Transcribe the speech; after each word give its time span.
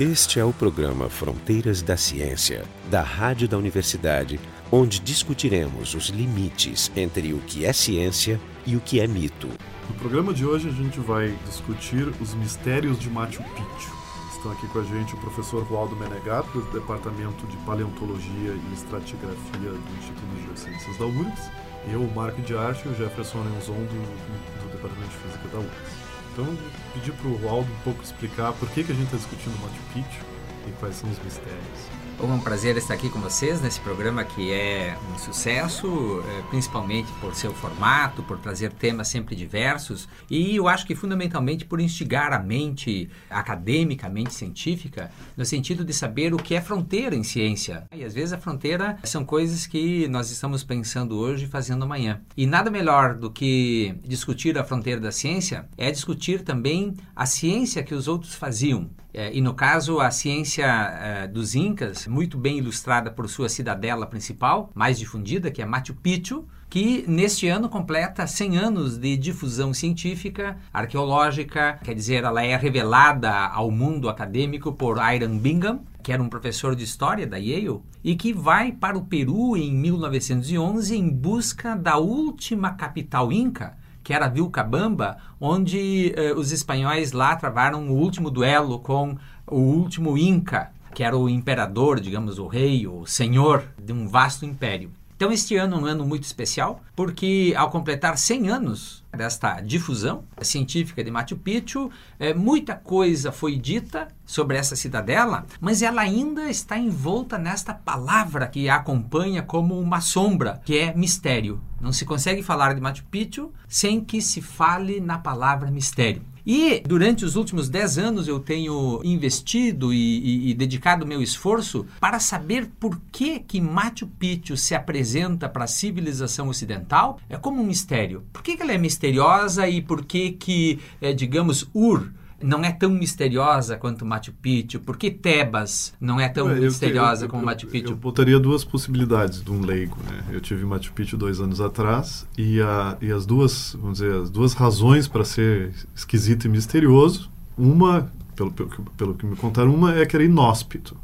Este 0.00 0.40
é 0.40 0.44
o 0.46 0.50
programa 0.50 1.10
Fronteiras 1.10 1.82
da 1.82 1.94
Ciência, 1.94 2.64
da 2.90 3.02
Rádio 3.02 3.46
da 3.46 3.58
Universidade, 3.58 4.40
onde 4.72 4.98
discutiremos 4.98 5.94
os 5.94 6.06
limites 6.06 6.90
entre 6.96 7.34
o 7.34 7.38
que 7.40 7.66
é 7.66 7.72
ciência 7.74 8.40
e 8.64 8.76
o 8.76 8.80
que 8.80 8.98
é 8.98 9.06
mito. 9.06 9.46
No 9.90 9.94
programa 9.96 10.32
de 10.32 10.46
hoje 10.46 10.70
a 10.70 10.72
gente 10.72 10.98
vai 11.00 11.36
discutir 11.44 12.08
os 12.18 12.32
mistérios 12.32 12.98
de 12.98 13.10
Machu 13.10 13.42
Picchu. 13.42 13.92
Estão 14.34 14.52
aqui 14.52 14.66
com 14.68 14.78
a 14.78 14.84
gente 14.84 15.14
o 15.14 15.18
professor 15.18 15.70
Waldo 15.70 15.94
Menegato, 15.94 16.62
do 16.62 16.72
Departamento 16.72 17.46
de 17.48 17.58
Paleontologia 17.58 18.54
e 18.54 18.72
Estratigrafia 18.72 19.70
do 19.70 19.98
Instituto 19.98 20.34
de 20.34 20.44
Geociências 20.46 20.96
da 20.96 21.04
URGS, 21.04 21.50
eu, 21.92 22.00
o 22.00 22.14
Marco 22.14 22.40
de 22.40 22.56
Arte 22.56 22.86
e 22.86 22.88
o 22.88 22.94
Jefferson 22.94 23.42
Lenzon, 23.42 23.74
do, 23.74 24.62
do 24.62 24.72
Departamento 24.72 25.10
de 25.10 25.16
Física 25.16 25.48
da 25.48 25.58
URGS. 25.58 25.99
Então, 26.32 26.46
pedir 26.94 27.12
para 27.12 27.28
o 27.28 27.48
Aldo 27.48 27.70
um 27.70 27.82
pouco 27.84 28.02
explicar 28.02 28.52
por 28.54 28.68
que, 28.70 28.84
que 28.84 28.92
a 28.92 28.94
gente 28.94 29.06
está 29.06 29.16
discutindo 29.16 29.60
Machu 29.60 29.82
Picchu 29.92 30.24
e 30.68 30.72
quais 30.78 30.94
são 30.96 31.10
os 31.10 31.18
mistérios. 31.18 31.99
É 32.22 32.32
um 32.32 32.38
prazer 32.38 32.76
estar 32.76 32.92
aqui 32.92 33.08
com 33.08 33.18
vocês 33.18 33.62
nesse 33.62 33.80
programa 33.80 34.22
que 34.22 34.52
é 34.52 34.94
um 35.12 35.18
sucesso, 35.18 36.22
é, 36.28 36.42
principalmente 36.50 37.10
por 37.14 37.34
seu 37.34 37.52
formato, 37.52 38.22
por 38.22 38.38
trazer 38.38 38.72
temas 38.72 39.08
sempre 39.08 39.34
diversos 39.34 40.06
e 40.30 40.54
eu 40.54 40.68
acho 40.68 40.86
que 40.86 40.94
fundamentalmente 40.94 41.64
por 41.64 41.80
instigar 41.80 42.32
a 42.34 42.38
mente 42.38 43.08
academicamente 43.30 44.34
científica 44.34 45.10
no 45.34 45.46
sentido 45.46 45.82
de 45.82 45.94
saber 45.94 46.34
o 46.34 46.36
que 46.36 46.54
é 46.54 46.60
fronteira 46.60 47.16
em 47.16 47.24
ciência. 47.24 47.84
E 47.90 48.04
às 48.04 48.12
vezes 48.12 48.34
a 48.34 48.38
fronteira 48.38 48.98
são 49.02 49.24
coisas 49.24 49.66
que 49.66 50.06
nós 50.08 50.30
estamos 50.30 50.62
pensando 50.62 51.16
hoje 51.18 51.46
e 51.46 51.48
fazendo 51.48 51.84
amanhã. 51.84 52.20
E 52.36 52.46
nada 52.46 52.70
melhor 52.70 53.14
do 53.14 53.30
que 53.30 53.94
discutir 54.04 54.58
a 54.58 54.64
fronteira 54.64 55.00
da 55.00 55.10
ciência 55.10 55.66
é 55.76 55.90
discutir 55.90 56.42
também 56.42 56.94
a 57.16 57.24
ciência 57.24 57.82
que 57.82 57.94
os 57.94 58.06
outros 58.06 58.34
faziam. 58.34 58.90
É, 59.12 59.34
e 59.34 59.40
no 59.40 59.54
caso, 59.54 60.00
a 60.00 60.10
ciência 60.10 60.64
é, 60.64 61.26
dos 61.26 61.54
Incas, 61.54 62.06
muito 62.06 62.38
bem 62.38 62.58
ilustrada 62.58 63.10
por 63.10 63.28
sua 63.28 63.48
cidadela 63.48 64.06
principal, 64.06 64.70
mais 64.74 64.98
difundida, 64.98 65.50
que 65.50 65.60
é 65.60 65.66
Machu 65.66 65.94
Picchu, 65.94 66.46
que 66.68 67.04
neste 67.08 67.48
ano 67.48 67.68
completa 67.68 68.26
100 68.28 68.56
anos 68.56 68.96
de 68.96 69.16
difusão 69.16 69.74
científica, 69.74 70.56
arqueológica, 70.72 71.80
quer 71.82 71.94
dizer, 71.94 72.22
ela 72.22 72.44
é 72.44 72.56
revelada 72.56 73.32
ao 73.32 73.72
mundo 73.72 74.08
acadêmico 74.08 74.72
por 74.72 74.98
Iron 75.12 75.36
Bingham, 75.38 75.80
que 76.00 76.12
era 76.12 76.22
um 76.22 76.28
professor 76.28 76.76
de 76.76 76.84
história 76.84 77.26
da 77.26 77.36
Yale, 77.36 77.80
e 78.04 78.14
que 78.14 78.32
vai 78.32 78.70
para 78.70 78.96
o 78.96 79.04
Peru 79.04 79.56
em 79.56 79.74
1911 79.74 80.96
em 80.96 81.10
busca 81.10 81.74
da 81.74 81.96
última 81.98 82.74
capital 82.74 83.32
inca, 83.32 83.76
que 84.10 84.14
era 84.14 84.26
Vilcabamba, 84.26 85.18
onde 85.40 86.12
eh, 86.16 86.32
os 86.32 86.50
espanhóis 86.50 87.12
lá 87.12 87.36
travaram 87.36 87.88
o 87.88 87.92
último 87.92 88.28
duelo 88.28 88.80
com 88.80 89.16
o 89.46 89.60
último 89.60 90.18
Inca, 90.18 90.72
que 90.92 91.04
era 91.04 91.16
o 91.16 91.28
imperador, 91.28 92.00
digamos, 92.00 92.36
o 92.36 92.48
rei, 92.48 92.88
o 92.88 93.06
senhor 93.06 93.62
de 93.80 93.92
um 93.92 94.08
vasto 94.08 94.44
império. 94.44 94.90
Então, 95.20 95.30
este 95.30 95.54
ano 95.56 95.76
é 95.76 95.80
um 95.80 95.84
ano 95.84 96.06
muito 96.06 96.22
especial, 96.22 96.82
porque 96.96 97.52
ao 97.54 97.70
completar 97.70 98.16
100 98.16 98.48
anos 98.48 99.04
desta 99.14 99.60
difusão 99.60 100.24
científica 100.40 101.04
de 101.04 101.10
Machu 101.10 101.36
Picchu, 101.36 101.90
é, 102.18 102.32
muita 102.32 102.74
coisa 102.74 103.30
foi 103.30 103.56
dita 103.56 104.08
sobre 104.24 104.56
essa 104.56 104.74
cidadela, 104.74 105.44
mas 105.60 105.82
ela 105.82 106.00
ainda 106.00 106.48
está 106.48 106.78
envolta 106.78 107.36
nesta 107.36 107.74
palavra 107.74 108.46
que 108.46 108.70
a 108.70 108.76
acompanha 108.76 109.42
como 109.42 109.78
uma 109.78 110.00
sombra, 110.00 110.62
que 110.64 110.78
é 110.78 110.94
mistério. 110.94 111.60
Não 111.78 111.92
se 111.92 112.06
consegue 112.06 112.42
falar 112.42 112.74
de 112.74 112.80
Machu 112.80 113.04
Picchu 113.10 113.52
sem 113.68 114.02
que 114.02 114.22
se 114.22 114.40
fale 114.40 115.00
na 115.02 115.18
palavra 115.18 115.70
mistério. 115.70 116.22
E 116.52 116.82
durante 116.84 117.24
os 117.24 117.36
últimos 117.36 117.68
10 117.68 117.98
anos 117.98 118.26
eu 118.26 118.40
tenho 118.40 119.00
investido 119.04 119.94
e, 119.94 120.18
e, 120.18 120.50
e, 120.50 120.54
dedicado 120.54 121.06
meu 121.06 121.22
esforço 121.22 121.86
para 122.00 122.18
saber 122.18 122.68
por 122.80 123.00
que, 123.12 123.38
que 123.38 123.60
Machu 123.60 124.08
Picchu 124.08 124.56
se 124.56 124.74
apresenta 124.74 125.48
para 125.48 125.62
a 125.62 125.68
civilização 125.68 126.48
ocidental 126.48 127.20
é 127.28 127.36
como 127.36 127.62
um 127.62 127.64
mistério. 127.64 128.24
Por 128.32 128.42
que, 128.42 128.56
que 128.56 128.62
ela 128.64 128.72
é 128.72 128.78
misteriosa 128.78 129.68
e 129.68 129.80
por 129.80 130.04
que, 130.04 130.32
que 130.32 130.80
é, 131.00 131.12
digamos, 131.12 131.68
Ur 131.72 132.10
não 132.42 132.64
é 132.64 132.72
tão 132.72 132.90
misteriosa 132.90 133.76
quanto 133.76 134.04
Machu 134.04 134.32
Picchu? 134.32 134.80
Por 134.80 134.96
que 134.96 135.10
Tebas 135.10 135.92
não 136.00 136.18
é 136.18 136.28
tão 136.28 136.50
eu, 136.50 136.62
misteriosa 136.62 137.22
eu, 137.22 137.26
eu, 137.26 137.30
como 137.30 137.44
Machu 137.44 137.66
Picchu? 137.66 137.92
Eu 137.92 137.96
botaria 137.96 138.38
duas 138.38 138.64
possibilidades 138.64 139.42
de 139.42 139.50
um 139.50 139.60
leigo. 139.60 139.96
Né? 140.04 140.24
Eu 140.30 140.40
tive 140.40 140.64
Machu 140.64 140.92
Picchu 140.92 141.16
dois 141.16 141.40
anos 141.40 141.60
atrás 141.60 142.26
e, 142.36 142.60
a, 142.60 142.96
e 143.00 143.12
as 143.12 143.26
duas, 143.26 143.76
vamos 143.80 143.98
dizer, 143.98 144.14
as 144.14 144.30
duas 144.30 144.54
razões 144.54 145.06
para 145.06 145.24
ser 145.24 145.72
esquisito 145.94 146.46
e 146.46 146.48
misterioso, 146.48 147.30
uma, 147.56 148.10
pelo, 148.34 148.50
pelo, 148.50 148.70
pelo 148.96 149.14
que 149.14 149.26
me 149.26 149.36
contaram, 149.36 149.74
uma 149.74 149.94
é 149.96 150.06
que 150.06 150.16
era 150.16 150.24
inóspito. 150.24 150.96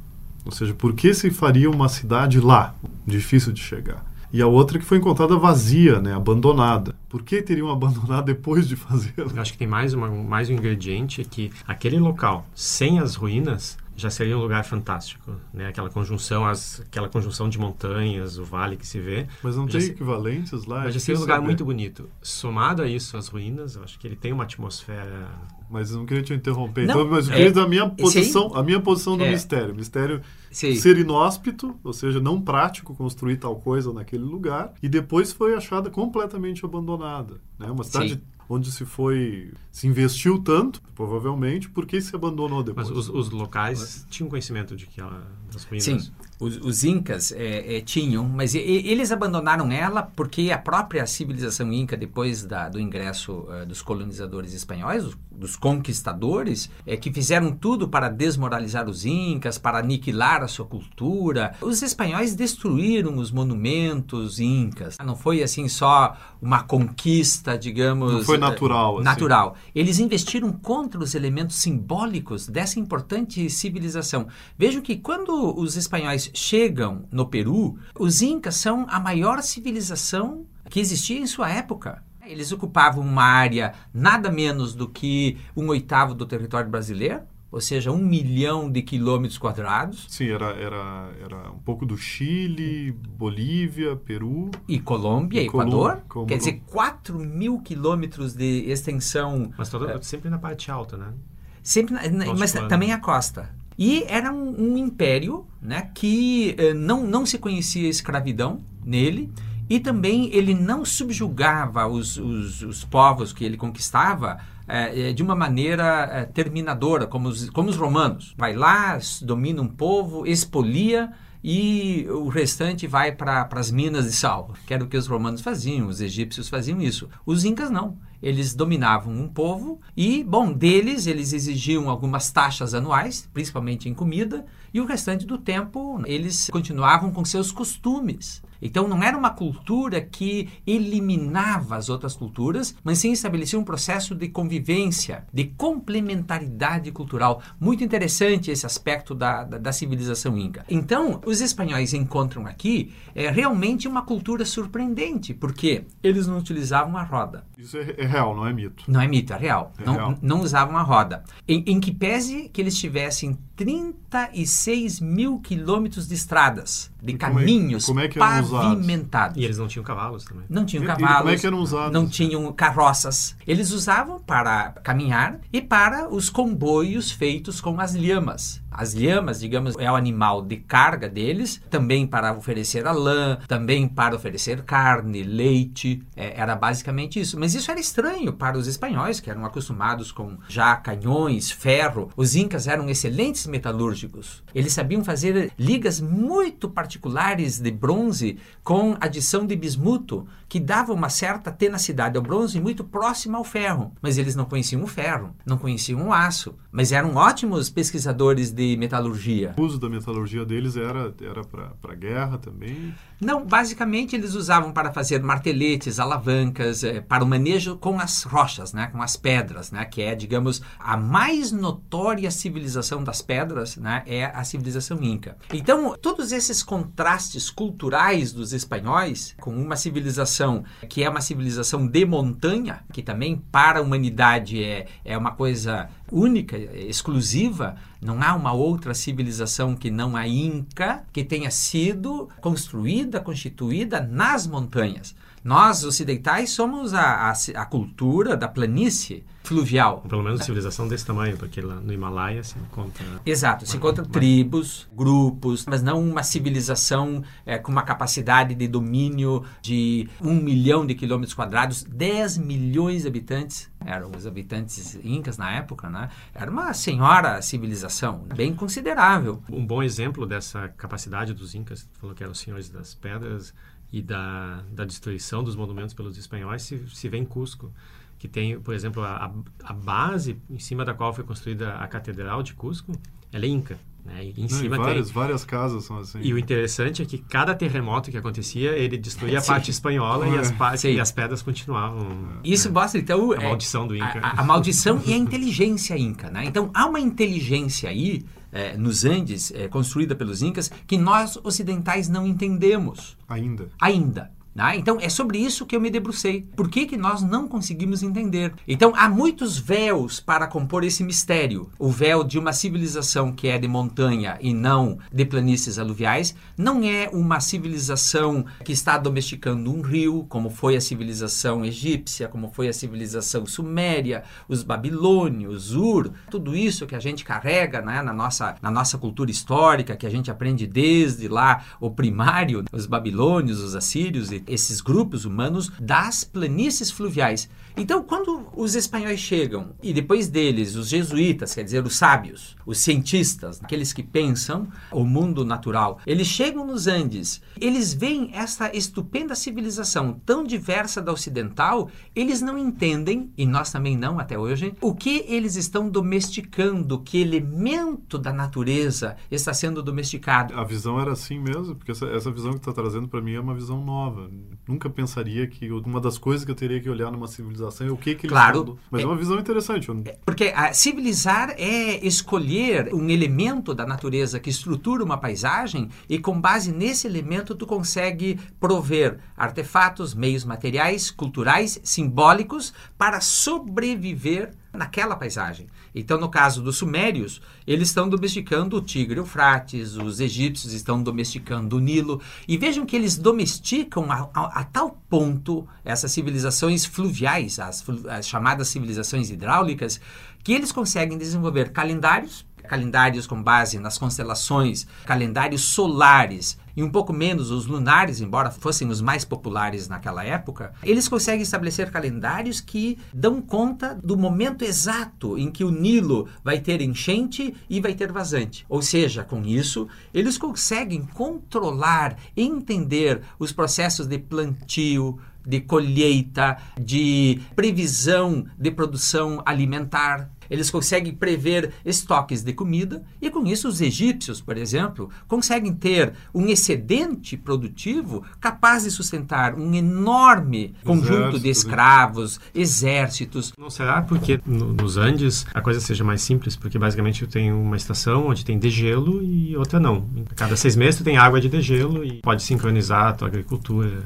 Ou 0.44 0.53
seja, 0.53 0.72
por 0.72 0.94
que 0.94 1.12
se 1.12 1.30
faria 1.30 1.68
uma 1.68 1.88
cidade 1.88 2.41
lá, 2.41 2.74
difícil 3.06 3.53
de 3.53 3.60
chegar? 3.60 4.04
E 4.32 4.42
a 4.42 4.47
outra 4.47 4.78
que 4.78 4.84
foi 4.84 4.98
encontrada 4.98 5.37
vazia, 5.37 6.00
né, 6.00 6.14
abandonada. 6.14 6.94
Por 7.09 7.22
que 7.22 7.42
teriam 7.42 7.69
abandonado 7.72 8.26
depois 8.26 8.66
de 8.69 8.76
fazê-la? 8.76 9.41
Acho 9.41 9.53
que 9.53 9.59
tem 9.59 9.69
mais, 9.69 9.94
uma, 9.94 10.09
mais 10.09 10.50
um 10.50 10.54
ingrediente 10.54 11.25
que 11.25 11.50
aquele 11.66 11.98
local, 11.98 12.47
sem 12.54 12.98
as 12.98 13.15
ruínas, 13.15 13.78
já 13.97 14.11
seria 14.11 14.37
um 14.37 14.41
lugar 14.43 14.62
fantástico, 14.65 15.33
né? 15.53 15.69
Aquela 15.69 15.89
conjunção, 15.89 16.47
as, 16.47 16.81
aquela 16.81 17.09
conjunção 17.09 17.49
de 17.49 17.59
montanhas, 17.59 18.39
o 18.39 18.45
vale 18.45 18.77
que 18.77 18.87
se 18.87 19.01
vê. 19.01 19.27
Mas 19.43 19.57
não 19.57 19.67
tem 19.67 19.81
se... 19.81 19.91
equivalentes 19.91 20.67
lá? 20.67 20.84
Mas 20.84 20.95
já 20.95 21.01
seria 21.01 21.19
um 21.19 21.23
lugar 21.23 21.37
saber. 21.37 21.47
muito 21.47 21.65
bonito. 21.65 22.11
Somado 22.21 22.83
a 22.83 22.87
isso, 22.87 23.17
as 23.17 23.29
ruínas, 23.29 23.75
eu 23.75 23.83
acho 23.83 23.99
que 23.99 24.07
ele 24.07 24.15
tem 24.15 24.33
uma 24.33 24.45
atmosfera. 24.45 25.29
Mas 25.71 25.91
eu 25.91 25.99
não 25.99 26.07
queria 26.07 26.23
te 26.23 26.34
interromper. 26.34 26.87
Não, 26.87 26.95
então, 26.95 27.09
mas 27.09 27.27
eu 27.27 27.33
queria 27.33 27.49
é, 27.49 27.53
da 27.53 27.67
minha 27.67 27.89
posição, 27.89 28.55
a 28.55 28.62
minha 28.62 28.81
posição 28.81 29.17
do 29.17 29.25
é, 29.25 29.31
mistério. 29.31 29.75
Mistério 29.75 30.21
Sim. 30.51 30.75
ser 30.77 30.99
inóspito, 30.99 31.75
ou 31.83 31.93
seja, 31.95 32.21
não 32.21 32.41
prático 32.41 32.95
construir 32.95 33.39
tal 33.39 33.57
coisa 33.57 33.93
naquele 33.93 34.25
lugar, 34.25 34.75
e 34.83 34.89
depois 34.89 35.33
foi 35.33 35.55
achada 35.55 35.89
completamente 35.89 36.65
abandonada, 36.65 37.41
né? 37.59 37.71
Uma 37.71 37.83
cidade 37.83 38.15
Sim 38.15 38.35
onde 38.49 38.71
se 38.71 38.84
foi 38.84 39.53
se 39.71 39.87
investiu 39.87 40.39
tanto, 40.39 40.81
provavelmente, 40.95 41.69
porque 41.69 42.01
se 42.01 42.15
abandonou 42.15 42.62
depois. 42.62 42.89
Mas 42.89 42.97
os, 42.97 43.09
os 43.09 43.31
locais 43.31 44.07
tinham 44.09 44.29
conhecimento 44.29 44.77
de 44.77 44.87
que 44.87 45.01
ela 45.01 45.27
das 45.53 45.65
ruínas. 45.65 45.84
Sim, 45.84 46.12
os, 46.39 46.57
os 46.59 46.84
incas 46.84 47.33
é, 47.33 47.77
é, 47.77 47.81
tinham, 47.81 48.25
mas 48.25 48.55
e, 48.55 48.59
eles 48.59 49.11
abandonaram 49.11 49.73
ela 49.73 50.03
porque 50.03 50.51
a 50.51 50.59
própria 50.59 51.07
civilização 51.07 51.73
inca, 51.73 51.97
depois 51.97 52.45
da, 52.45 52.69
do 52.69 52.79
ingresso 52.79 53.47
uh, 53.49 53.65
dos 53.65 53.81
colonizadores 53.81 54.53
espanhóis, 54.53 55.03
dos, 55.03 55.19
dos 55.31 55.57
conquistadores, 55.57 56.71
é, 56.87 56.97
que 56.97 57.11
fizeram 57.11 57.53
tudo 57.53 57.89
para 57.89 58.11
desmoralizar 58.11 58.87
os 58.89 59.07
incas, 59.07 59.57
para 59.57 59.79
aniquilar 59.79 60.43
a 60.43 60.49
sua 60.49 60.67
cultura. 60.67 61.55
Os 61.63 61.81
espanhóis 61.81 62.34
destruíram 62.34 63.17
os 63.17 63.31
monumentos 63.31 64.39
incas. 64.39 64.99
Não 65.03 65.17
foi 65.17 65.43
assim 65.43 65.69
só 65.69 66.17
uma 66.41 66.63
conquista, 66.63 67.57
digamos. 67.57 68.13
Não 68.13 68.23
foi 68.23 68.37
natural. 68.37 68.97
Uh, 68.97 69.03
natural. 69.03 69.53
Assim. 69.53 69.71
Eles 69.75 69.99
investiram 69.99 70.53
contra 70.53 71.01
os 71.01 71.15
elementos 71.15 71.57
simbólicos 71.57 72.47
dessa 72.47 72.78
importante 72.78 73.49
civilização. 73.49 74.27
Vejam 74.59 74.83
que 74.83 74.97
quando 74.97 75.46
os 75.55 75.77
espanhóis 75.77 76.31
chegam 76.33 77.05
no 77.11 77.27
Peru, 77.27 77.79
os 77.99 78.23
incas 78.23 78.57
são 78.57 78.87
a 78.89 78.99
maior 78.99 79.43
civilização 79.43 80.47
que 80.71 80.81
existia 80.81 81.19
em 81.19 81.27
sua 81.27 81.51
época. 81.51 82.03
Eles 82.25 82.51
ocupavam 82.51 83.05
uma 83.05 83.23
área 83.23 83.73
nada 83.95 84.31
menos 84.31 84.75
do 84.75 84.89
que 84.89 85.39
um 85.57 85.69
oitavo 85.69 86.15
do 86.15 86.27
território 86.27 86.69
brasileiro, 86.69 87.23
ou 87.51 87.61
seja, 87.61 87.93
um 87.93 87.99
milhão 87.99 88.71
de 88.71 88.83
quilômetros 88.83 89.39
quadrados. 89.39 90.07
Sim, 90.09 90.29
era, 90.31 90.47
era, 90.47 91.11
era 91.23 91.51
um 91.51 91.59
pouco 91.59 91.87
do 91.87 91.97
Chile, 91.97 92.93
Bolívia, 92.93 93.97
Peru. 93.97 94.51
E 94.67 94.81
Colômbia, 94.81 95.41
e 95.41 95.47
Equador. 95.47 96.03
Colômbia. 96.09 96.37
Quer 96.37 96.39
dizer, 96.39 96.63
4 96.67 97.19
mil 97.19 97.61
quilômetros 97.61 98.34
de 98.34 98.69
extensão. 98.69 99.53
Mas 99.57 99.71
toda, 99.71 99.93
é, 99.93 100.03
sempre 100.03 100.28
na 100.28 100.39
parte 100.39 100.71
alta, 100.71 100.97
né? 100.97 101.15
Sempre, 101.63 101.95
na, 101.95 102.34
mas 102.34 102.53
também 102.53 102.92
a 102.92 102.99
costa. 102.99 103.54
E 103.78 104.05
era 104.09 104.33
um, 104.33 104.73
um 104.73 104.78
império 104.78 105.47
né, 105.61 105.91
que 105.95 106.55
eh, 106.59 106.73
não, 106.73 107.07
não 107.07 107.27
se 107.27 107.39
conhecia 107.39 107.89
escravidão 107.89 108.63
nele 108.84 109.31
e 109.69 109.78
também 109.78 110.31
ele 110.33 110.55
não 110.55 110.84
subjugava 110.84 111.87
os, 111.87 112.17
os, 112.17 112.63
os 112.63 112.84
povos 112.84 113.33
que 113.33 113.45
ele 113.45 113.57
conquistava 113.57 114.39
eh, 114.67 115.11
eh, 115.11 115.13
de 115.13 115.23
uma 115.23 115.34
maneira 115.34 116.31
terminadora, 116.33 117.07
como 117.07 117.28
os, 117.28 117.51
como 117.51 117.69
os 117.69 117.77
romanos. 117.77 118.34
Vai 118.39 118.55
lá, 118.55 118.99
domina 119.23 119.61
um 119.61 119.69
povo, 119.69 120.27
expolia 120.27 121.13
e 121.45 122.07
o 122.09 122.28
restante 122.28 122.87
vai 122.87 123.13
para 123.13 123.49
as 123.53 123.71
minas 123.71 124.07
de 124.07 124.13
sal, 124.13 124.55
que 124.67 124.73
era 124.73 124.83
o 124.83 124.89
que 124.89 124.97
os 124.97 125.07
romanos 125.07 125.43
faziam, 125.43 125.87
os 125.87 126.01
egípcios 126.01 126.49
faziam 126.49 126.81
isso. 126.81 127.09
Os 127.25 127.45
incas 127.45 127.71
não. 127.71 127.99
Eles 128.22 128.54
dominavam 128.54 129.13
um 129.13 129.28
povo 129.28 129.80
e, 129.97 130.24
bom, 130.24 130.53
deles 130.53 131.07
eles 131.07 131.33
exigiam 131.33 131.89
algumas 131.89 132.30
taxas 132.30 132.74
anuais, 132.74 133.28
principalmente 133.33 133.89
em 133.89 133.95
comida, 133.95 134.45
e 134.72 134.80
o 134.80 134.86
restante 134.86 135.27
do 135.27 135.39
tempo 135.39 136.03
eles 136.07 136.51
continuavam 136.51 137.13
com 137.13 137.24
seus 137.24 137.53
costumes. 137.53 138.42
Então 138.60 138.88
não 138.88 139.03
era 139.03 139.16
uma 139.16 139.30
cultura 139.30 140.00
que 140.00 140.48
eliminava 140.66 141.76
as 141.76 141.88
outras 141.88 142.14
culturas, 142.14 142.74
mas 142.82 142.98
sim 142.98 143.12
estabelecia 143.12 143.58
um 143.58 143.64
processo 143.64 144.14
de 144.14 144.28
convivência, 144.28 145.24
de 145.32 145.44
complementaridade 145.44 146.91
cultural. 146.92 147.42
Muito 147.60 147.84
interessante 147.84 148.50
esse 148.50 148.66
aspecto 148.66 149.14
da, 149.14 149.44
da, 149.44 149.58
da 149.58 149.72
civilização 149.72 150.36
inca. 150.38 150.64
Então, 150.68 151.20
os 151.24 151.41
espanhóis 151.41 151.92
encontram 151.94 152.47
aqui 152.47 152.92
é, 153.14 153.30
realmente 153.30 153.88
uma 153.88 154.03
cultura 154.03 154.44
surpreendente, 154.44 155.34
porque 155.34 155.84
eles 156.03 156.26
não 156.26 156.38
utilizavam 156.38 156.97
a 156.97 157.03
roda. 157.03 157.44
Isso 157.58 157.76
é, 157.76 157.94
é 157.98 158.06
real, 158.06 158.34
não 158.34 158.47
é 158.47 158.53
mito. 158.53 158.84
Não 158.88 159.00
é 159.00 159.08
mito, 159.08 159.32
é 159.32 159.36
real. 159.36 159.72
É 159.78 159.84
não, 159.84 159.94
real. 159.94 160.18
não 160.22 160.41
usavam 160.41 160.76
a 160.76 160.82
roda. 160.82 161.24
Em, 161.47 161.62
em 161.66 161.80
que 161.80 161.92
pese 161.92 162.48
que 162.48 162.60
eles 162.60 162.78
tivessem 162.78 163.36
36 163.56 165.00
mil 165.00 165.41
quilômetros 165.41 166.06
de 166.06 166.14
estradas, 166.14 166.91
de 167.03 167.14
E 167.14 167.18
como 167.18 167.38
é- 167.38 167.42
caminhos 167.42 167.86
como 167.86 168.00
é 168.00 168.08
que 168.08 168.18
eram? 168.18 168.28
Pavimentados. 168.51 169.37
E 169.37 169.45
eles 169.45 169.59
não 169.59 169.69
tinham 169.69 169.84
cavalos 169.84 170.25
também. 170.25 170.45
Não 170.48 170.65
tinham 170.65 170.83
E- 170.83 170.84
e 170.84 170.89
cavalos. 170.89 171.19
como 171.19 171.31
é 171.31 171.37
que 171.39 171.47
eram 171.47 171.59
usados? 171.59 171.93
Não 171.93 172.09
tinham 172.09 172.53
carroças. 172.53 173.37
Eles 173.47 173.71
usavam 173.72 174.21
para 174.21 174.71
caminhar 174.83 175.39
e 175.53 175.60
para 175.63 176.09
os 176.13 176.28
comboios 176.31 177.10
feitos 177.10 177.60
com 177.60 177.81
as 177.81 177.95
lhamas. 177.95 178.60
As 178.77 178.95
lhamas, 178.95 179.41
digamos, 179.41 179.75
é 179.78 179.91
o 179.91 179.97
animal 179.97 180.43
de 180.43 180.57
carga 180.57 181.09
deles, 181.09 181.61
também 181.71 182.07
para 182.07 182.33
oferecer 182.33 182.87
a 182.87 182.93
lã, 182.93 183.39
também 183.49 183.89
para 183.89 184.15
oferecer 184.15 184.63
carne, 184.63 185.23
leite. 185.23 186.03
É, 186.15 186.41
era 186.41 186.55
basicamente 186.55 187.19
isso. 187.19 187.39
Mas 187.39 187.55
isso 187.55 187.71
era 187.71 187.81
estranho 187.81 188.33
para 188.33 188.59
os 188.59 188.67
espanhóis, 188.67 189.21
que 189.21 189.31
eram 189.31 189.45
acostumados 189.45 190.13
com 190.13 190.37
já 190.49 190.77
canhões, 190.77 191.51
ferro. 191.51 192.11
Os 192.17 192.37
incas 192.37 192.67
eram 192.67 192.89
excelentes 192.89 193.47
metalúrgicos. 193.47 194.43
Eles 194.55 194.73
sabiam 194.73 195.05
fazer 195.05 195.53
ligas 195.59 196.01
muito 196.01 196.69
particulares 196.69 197.59
de 197.59 197.71
bronze 197.71 198.39
com 198.63 198.97
adição 199.01 199.47
de 199.47 199.57
bismuto, 199.57 200.27
que 200.49 200.61
dava 200.61 200.93
uma 200.93 201.09
certa 201.09 201.51
tenacidade 201.51 202.17
ao 202.17 202.23
bronze 202.23 202.61
muito 202.61 202.84
próxima 202.84 203.39
ao 203.39 203.45
ferro. 203.45 203.93
Mas 204.01 204.19
eles 204.19 204.34
não 204.34 204.45
conheciam 204.45 204.83
o 204.83 204.87
ferro, 204.87 205.34
não 205.45 205.59
conheciam 205.59 206.09
o 206.09 206.13
aço, 206.13 206.55
mas 206.71 206.93
eram 206.93 207.15
ótimos 207.15 207.71
pesquisadores 207.71 208.51
de 208.51 208.66
metalurgia. 208.74 209.54
O 209.59 209.63
uso 209.63 209.78
da 209.78 209.91
metalurgia 209.91 210.47
deles 210.47 210.77
era, 210.77 211.15
era 211.21 211.42
para 211.45 211.95
guerra 211.95 212.39
também. 212.39 212.95
Não, 213.21 213.45
basicamente 213.45 214.15
eles 214.15 214.34
usavam 214.34 214.72
para 214.72 214.92
fazer 214.92 215.22
marteletes, 215.22 215.98
alavancas, 215.98 216.84
eh, 216.84 217.01
para 217.01 217.24
o 217.24 217.27
manejo 217.27 217.77
com 217.77 217.98
as 217.98 218.22
rochas, 218.22 218.72
né, 218.72 218.89
com 218.89 219.03
as 219.03 219.16
pedras, 219.16 219.71
né, 219.71 219.84
que 219.84 220.03
é, 220.03 220.15
digamos, 220.15 220.60
a 220.78 220.97
mais 220.97 221.51
notória 221.51 222.30
civilização 222.30 223.03
das 223.03 223.22
pedras, 223.22 223.77
né, 223.77 224.03
é 224.07 224.24
a 224.24 224.45
civilização 224.45 225.03
inca. 225.03 225.36
Então, 225.53 225.95
todos 226.01 226.30
esses 226.33 226.63
contrastes 226.63 227.51
culturais 227.51 228.33
dos 228.33 228.53
espanhóis 228.53 229.34
com 229.41 229.54
uma 229.54 229.77
civilização 229.77 230.65
que 230.89 231.03
é 231.03 231.09
uma 231.09 231.21
civilização 231.21 231.86
de 231.86 232.04
montanha, 232.04 232.84
que 232.92 233.03
também 233.03 233.36
para 233.51 233.78
a 233.78 233.83
humanidade 233.83 234.63
é, 234.63 234.86
é 235.04 235.16
uma 235.16 235.33
coisa 235.33 235.89
única, 236.10 236.56
exclusiva, 236.56 237.76
não 238.00 238.22
há 238.22 238.34
uma 238.34 238.53
outra 238.53 238.94
civilização 238.94 239.74
que 239.74 239.91
não 239.91 240.16
a 240.16 240.26
Inca 240.26 241.04
que 241.12 241.24
tenha 241.24 241.50
sido 241.50 242.28
construída, 242.41 243.20
constituída 243.20 244.00
nas 244.00 244.47
montanhas. 244.47 245.14
Nós, 245.47 245.84
ocidentais, 245.84 246.51
somos 246.51 246.93
a, 246.93 247.31
a, 247.31 247.33
a 247.54 247.65
cultura 247.66 248.37
da 248.37 248.48
planície 248.48 249.25
fluvial. 249.45 250.01
Ou 250.03 250.10
pelo 250.10 250.25
menos 250.25 250.41
civilização 250.41 250.89
desse 250.89 251.07
tamanho, 251.07 251.37
porque 251.37 251.60
lá 251.60 251.77
no 251.77 251.93
Himalaia 251.93 252.43
se 252.43 252.59
encontra. 252.59 253.07
Exato, 253.25 253.65
se 253.65 253.77
encontram 253.77 254.04
mas- 254.04 254.13
tribos, 254.13 254.89
grupos, 254.93 255.65
mas 255.65 255.84
não 255.84 256.02
uma 256.02 256.25
civilização 256.25 257.23
eh, 257.47 257.59
com 257.59 257.71
uma 257.71 257.83
capacidade 257.83 258.57
de 258.57 258.66
domínio 258.66 259.45
de 259.62 260.09
um 260.21 260.35
milhão 260.35 260.85
de 260.85 260.97
quilômetros 260.97 261.33
quadrados, 261.33 261.85
10 261.85 262.38
milhões 262.38 263.02
de 263.02 263.09
habitantes, 263.09 263.71
eram 263.85 264.11
os 264.16 264.26
habitantes 264.26 264.99
incas 265.04 265.38
na 265.38 265.52
época, 265.52 265.88
né? 265.88 266.09
Era 266.35 266.50
uma 266.50 266.75
senhora 266.75 267.40
civilização, 267.40 268.26
bem 268.35 268.52
considerável. 268.52 269.40
Um 269.49 269.64
bom 269.64 269.81
exemplo 269.81 270.26
dessa 270.26 270.66
capacidade 270.71 271.33
dos 271.33 271.54
Incas, 271.54 271.88
falou 272.00 272.16
que 272.16 272.25
eram 272.25 272.33
os 272.33 272.40
senhores 272.40 272.69
das 272.69 272.97
pedras 272.97 273.54
e 273.92 274.02
da, 274.02 274.62
da 274.73 274.85
destruição 274.85 275.42
dos 275.44 275.56
monumentos 275.56 275.94
pelos 275.94 276.16
espanhóis, 276.18 276.62
se, 276.62 276.83
se 276.88 277.09
vê 277.09 277.18
em 277.18 277.25
Cusco, 277.25 277.73
que 278.18 278.26
tem, 278.28 278.59
por 278.61 278.75
exemplo, 278.75 279.02
a, 279.02 279.30
a 279.62 279.73
base 279.73 280.37
em 280.50 280.59
cima 280.59 280.85
da 280.85 280.94
qual 280.94 281.12
foi 281.12 281.25
construída 281.25 281.75
a 281.76 281.87
Catedral 281.87 282.42
de 282.42 282.54
Cusco, 282.54 282.92
ela 283.33 283.44
é 283.44 283.49
Inca. 283.49 283.78
Né? 284.04 284.26
E 284.26 284.40
em 284.40 284.40
Não, 284.42 284.47
e 284.47 284.50
cima 284.50 284.76
várias, 284.76 285.06
tem... 285.06 285.14
várias 285.14 285.44
casas 285.44 285.85
são 285.85 285.99
assim. 285.99 286.21
E 286.23 286.33
o 286.33 286.38
interessante 286.38 287.02
é 287.02 287.04
que 287.04 287.18
cada 287.18 287.54
terremoto 287.56 288.09
que 288.11 288.16
acontecia, 288.16 288.71
ele 288.71 288.97
destruía 288.97 289.40
a 289.40 289.42
parte 289.42 289.71
espanhola 289.71 290.28
e, 290.28 290.38
as 290.38 290.52
pa- 290.52 290.76
Sim. 290.76 290.92
e 290.94 291.00
as 291.00 291.11
pedras 291.11 291.42
continuavam. 291.42 292.06
Isso 292.44 292.68
né? 292.68 292.80
mostra, 292.80 293.00
então... 293.00 293.32
A 293.32 293.40
maldição 293.40 293.87
do 293.87 293.97
Inca. 293.97 294.21
A, 294.23 294.28
a- 294.28 294.40
a 294.40 294.44
maldição 294.44 295.02
e 295.04 295.12
a 295.12 295.16
inteligência 295.16 295.99
inca, 295.99 296.30
né? 296.30 296.44
Então, 296.44 296.71
há 296.73 296.87
uma 296.87 297.00
inteligência 297.00 297.90
aí, 297.90 298.25
eh, 298.56 298.76
nos 298.76 299.04
Andes, 299.04 299.52
eh, 299.54 299.68
construída 299.68 300.14
pelos 300.14 300.40
incas, 300.40 300.70
que 300.87 300.97
nós 300.97 301.38
ocidentais 301.44 302.08
não 302.08 302.26
entendemos 302.26 303.16
Ainda. 303.28 303.68
ainda. 303.80 304.30
Né? 304.56 304.75
Então, 304.75 304.97
é 304.99 305.11
sobre 305.11 305.37
isso 305.37 305.66
que 305.66 305.76
eu 305.76 305.80
me 305.80 305.90
debrucei. 305.90 306.49
Por 306.56 306.70
que, 306.70 306.87
que 306.87 306.97
nós 306.97 307.20
não 307.23 307.47
conseguimos 307.47 308.02
entender? 308.02 308.54
Então, 308.66 308.94
há 308.97 309.06
muitos 309.06 309.58
véus 309.58 310.18
para 310.18 310.47
compor 310.47 310.82
esse 310.82 311.04
mistério. 311.04 311.70
O 311.78 311.90
véu 311.90 312.25
de 312.25 312.38
uma 312.38 312.54
civilização 312.54 313.32
que 313.32 313.49
é 313.49 313.58
de 313.58 313.68
montanha 313.68 314.38
e 314.40 314.54
não 314.54 314.99
de 315.12 315.26
planícies 315.26 315.78
aluviais 315.78 316.35
não 316.56 316.82
é 316.82 317.11
uma 317.12 317.38
civilização 317.38 318.47
que 318.64 318.73
está 318.73 318.97
domesticando 318.97 319.70
um 319.70 319.82
rio, 319.82 320.25
como 320.26 320.49
foi 320.49 320.75
a 320.75 320.80
civilização 320.80 321.62
egípcia, 321.62 322.26
como 322.26 322.50
foi 322.50 322.68
a 322.68 322.73
civilização 322.73 323.44
suméria, 323.44 324.25
os 324.49 324.62
babilônios, 324.62 325.75
Ur, 325.75 326.12
tudo 326.30 326.56
isso 326.56 326.87
que 326.87 326.94
a 326.94 327.00
gente 327.00 327.25
carrega 327.25 327.82
né, 327.82 328.00
na, 328.00 328.12
nossa, 328.12 328.54
na 328.62 328.70
nossa 328.70 328.97
cultura 328.97 329.30
histórica, 329.30 329.97
que 329.97 330.06
a 330.06 330.11
gente 330.11 330.30
aprende 330.30 330.66
desde 330.66 331.28
lá 331.28 331.62
o 331.78 331.90
primário, 331.90 332.64
os 332.73 332.87
babilônios, 332.87 333.61
os 333.61 333.75
assírios, 333.75 334.32
e 334.32 334.46
esses 334.47 334.81
grupos 334.81 335.25
humanos 335.25 335.73
das 335.81 336.25
planícies 336.25 336.90
fluviais. 336.90 337.49
Então, 337.78 338.02
quando 338.02 338.47
os 338.57 338.75
espanhóis 338.75 339.21
chegam, 339.21 339.75
e 339.83 339.93
depois 339.93 340.28
deles 340.28 340.76
os 340.76 340.88
jesuítas, 340.88 341.55
quer 341.55 341.62
dizer, 341.62 341.85
os 341.85 341.95
sábios, 341.95 342.57
os 342.64 342.78
cientistas, 342.78 343.61
aqueles 343.62 343.93
que 343.93 344.02
pensam 344.02 344.67
o 344.90 345.05
mundo 345.05 345.45
natural, 345.45 346.00
eles 346.07 346.26
chegam 346.26 346.67
nos 346.67 346.87
Andes, 346.87 347.43
eles 347.61 347.93
veem 347.93 348.31
essa 348.33 348.75
estupenda 348.75 349.35
civilização 349.35 350.19
tão 350.25 350.43
diversa 350.43 351.02
da 351.02 351.12
ocidental, 351.12 351.90
eles 352.14 352.40
não 352.40 352.57
entendem, 352.57 353.31
e 353.37 353.45
nós 353.45 353.71
também 353.71 353.95
não 353.95 354.19
até 354.19 354.38
hoje, 354.38 354.75
o 354.81 354.95
que 354.95 355.26
eles 355.28 355.55
estão 355.57 355.87
domesticando, 355.90 357.02
que 357.02 357.21
elemento 357.21 358.17
da 358.17 358.33
natureza 358.33 359.16
está 359.30 359.52
sendo 359.52 359.83
domesticado. 359.83 360.54
A 360.59 360.64
visão 360.64 360.99
era 360.99 361.12
assim 361.12 361.38
mesmo, 361.38 361.76
porque 361.76 361.92
essa, 361.92 362.06
essa 362.06 362.30
visão 362.30 362.52
que 362.52 362.59
está 362.59 362.73
trazendo 362.73 363.06
para 363.06 363.21
mim 363.21 363.35
é 363.35 363.40
uma 363.40 363.54
visão 363.54 363.85
nova. 363.85 364.30
Nunca 364.66 364.88
pensaria 364.88 365.47
que 365.47 365.71
uma 365.71 366.00
das 366.00 366.16
coisas 366.16 366.42
que 366.42 366.50
eu 366.50 366.54
teria 366.54 366.80
que 366.80 366.88
olhar 366.88 367.12
numa 367.12 367.26
civilização 367.26 367.65
é 367.70 367.90
o 367.90 367.96
que, 367.96 368.14
que 368.14 368.26
eles 368.26 368.32
Claro. 368.32 368.58
estão- 368.61 368.78
Mas 368.90 369.00
é, 369.00 369.04
É- 369.04 369.06
uma 369.06 369.16
visão 369.16 369.38
interessante. 369.38 369.88
Eu- 369.88 370.02
Porque 370.25 370.52
civilizar 370.73 371.50
é 371.58 372.04
escolher 372.06 372.92
um 372.94 373.08
elemento 373.11 373.75
da 373.75 373.87
natureza 373.87 374.38
que 374.40 374.50
estrutura 374.50 375.02
uma 375.04 375.16
paisagem 375.18 375.88
e 376.08 376.18
com 376.18 376.40
base 376.40 376.73
nesse 376.73 377.06
elemento 377.06 377.54
tu 377.54 377.66
consegue 377.66 378.38
prover 378.61 379.18
artefatos, 379.37 380.14
meios 380.14 380.44
materiais, 380.44 381.11
culturais, 381.11 381.80
simbólicos 381.82 382.73
para 382.99 383.20
sobreviver 383.20 384.50
naquela 384.73 385.16
paisagem. 385.16 385.66
Então, 385.94 386.18
no 386.20 386.28
caso 386.28 386.62
dos 386.62 386.76
sumérios, 386.76 387.40
eles 387.66 387.88
estão 387.88 388.08
domesticando 388.08 388.76
o 388.76 388.80
Tigre 388.80 389.18
Eufrates, 389.18 389.96
os 389.96 390.20
egípcios 390.20 390.73
estão 390.73 391.02
domesticando 391.02 391.76
o 391.76 391.80
Nilo. 391.80 392.20
E 392.46 392.56
vejam 392.56 392.87
que 392.87 392.94
eles 392.94 393.16
domesticam 393.16 394.11
a, 394.12 394.28
a- 394.35 394.61
a 394.61 394.64
tal 394.64 394.90
ponto 395.08 395.66
essas 395.85 396.12
civilizações 396.12 396.85
fluviais, 396.85 397.58
as, 397.58 397.85
as 398.08 398.28
chamadas 398.28 398.68
civilizações 398.68 399.30
hidráulicas, 399.30 400.00
que 400.44 400.52
eles 400.52 400.70
conseguem 400.70 401.18
desenvolver 401.18 401.73
calendários, 401.73 402.45
calendários 402.66 403.26
com 403.26 403.42
base 403.42 403.78
nas 403.78 403.96
constelações, 403.96 404.87
calendários 405.04 405.62
solares 405.62 406.58
e 406.76 406.82
um 406.82 406.90
pouco 406.90 407.12
menos 407.12 407.50
os 407.50 407.66
lunares, 407.66 408.20
embora 408.20 408.50
fossem 408.50 408.88
os 408.88 409.00
mais 409.00 409.25
populares 409.25 409.88
naquela 409.88 410.23
época, 410.23 410.75
eles 410.82 411.08
conseguem 411.08 411.40
estabelecer 411.40 411.90
calendários 411.90 412.61
que 412.61 412.99
dão 413.14 413.40
conta 413.40 413.99
do 414.04 414.16
momento 414.16 414.62
exato 414.62 415.38
em 415.38 415.50
que 415.50 415.64
o 415.64 415.70
Nilo 415.70 416.28
vai 416.44 416.61
ter 416.61 416.82
enchente 416.82 417.54
e 417.68 417.80
vai 417.80 417.94
ter 417.94 418.12
vazante. 418.12 418.66
Ou 418.68 418.82
seja, 418.82 419.25
com 419.25 419.42
isso, 419.42 419.88
eles 420.12 420.37
conseguem 420.37 421.02
controlar, 421.14 422.18
entender 422.37 423.23
os 423.38 423.52
processos 423.52 424.06
de 424.06 424.18
plantio, 424.18 425.18
de 425.46 425.61
colheita, 425.61 426.58
de 426.78 427.40
previsão 427.54 428.46
de 428.58 428.70
produção 428.70 429.40
alimentar. 429.46 430.28
Eles 430.50 430.70
conseguem 430.70 431.14
prever 431.14 431.72
estoques 431.84 432.42
de 432.42 432.52
comida 432.52 433.02
e 433.20 433.30
com 433.30 433.46
isso 433.46 433.68
os 433.68 433.80
egípcios, 433.80 434.40
por 434.40 434.56
exemplo, 434.56 435.08
conseguem 435.28 435.72
ter 435.74 436.12
um 436.34 436.46
excedente 436.46 437.36
produtivo 437.36 438.22
capaz 438.40 438.84
de 438.84 438.90
sustentar 438.90 439.54
um 439.54 439.74
enorme 439.74 440.74
conjunto 440.84 441.38
de 441.38 441.44
né? 441.46 441.50
escravos, 441.50 442.38
exércitos. 442.54 443.52
Não 443.58 443.70
será 443.70 444.02
porque 444.02 444.40
no- 444.46 444.72
nos 444.72 444.96
Andes 444.96 445.46
a 445.54 445.60
coisa 445.60 445.80
seja 445.80 446.04
mais 446.04 446.22
simples? 446.22 446.56
Porque 446.56 446.78
basicamente 446.78 447.24
tu 447.26 447.30
tem 447.30 447.52
uma 447.52 447.76
estação 447.76 448.26
onde 448.28 448.44
tem 448.44 448.58
degelo 448.58 449.22
e 449.22 449.56
outra 449.56 449.80
não. 449.80 450.08
Cada 450.34 450.56
seis 450.56 450.76
meses 450.76 450.98
tu 450.98 451.04
tem 451.04 451.16
água 451.16 451.40
de 451.40 451.48
degelo 451.48 452.04
e 452.04 452.20
pode 452.22 452.42
sincronizar 452.42 453.08
a 453.08 453.12
tua 453.12 453.28
agricultura. 453.28 454.02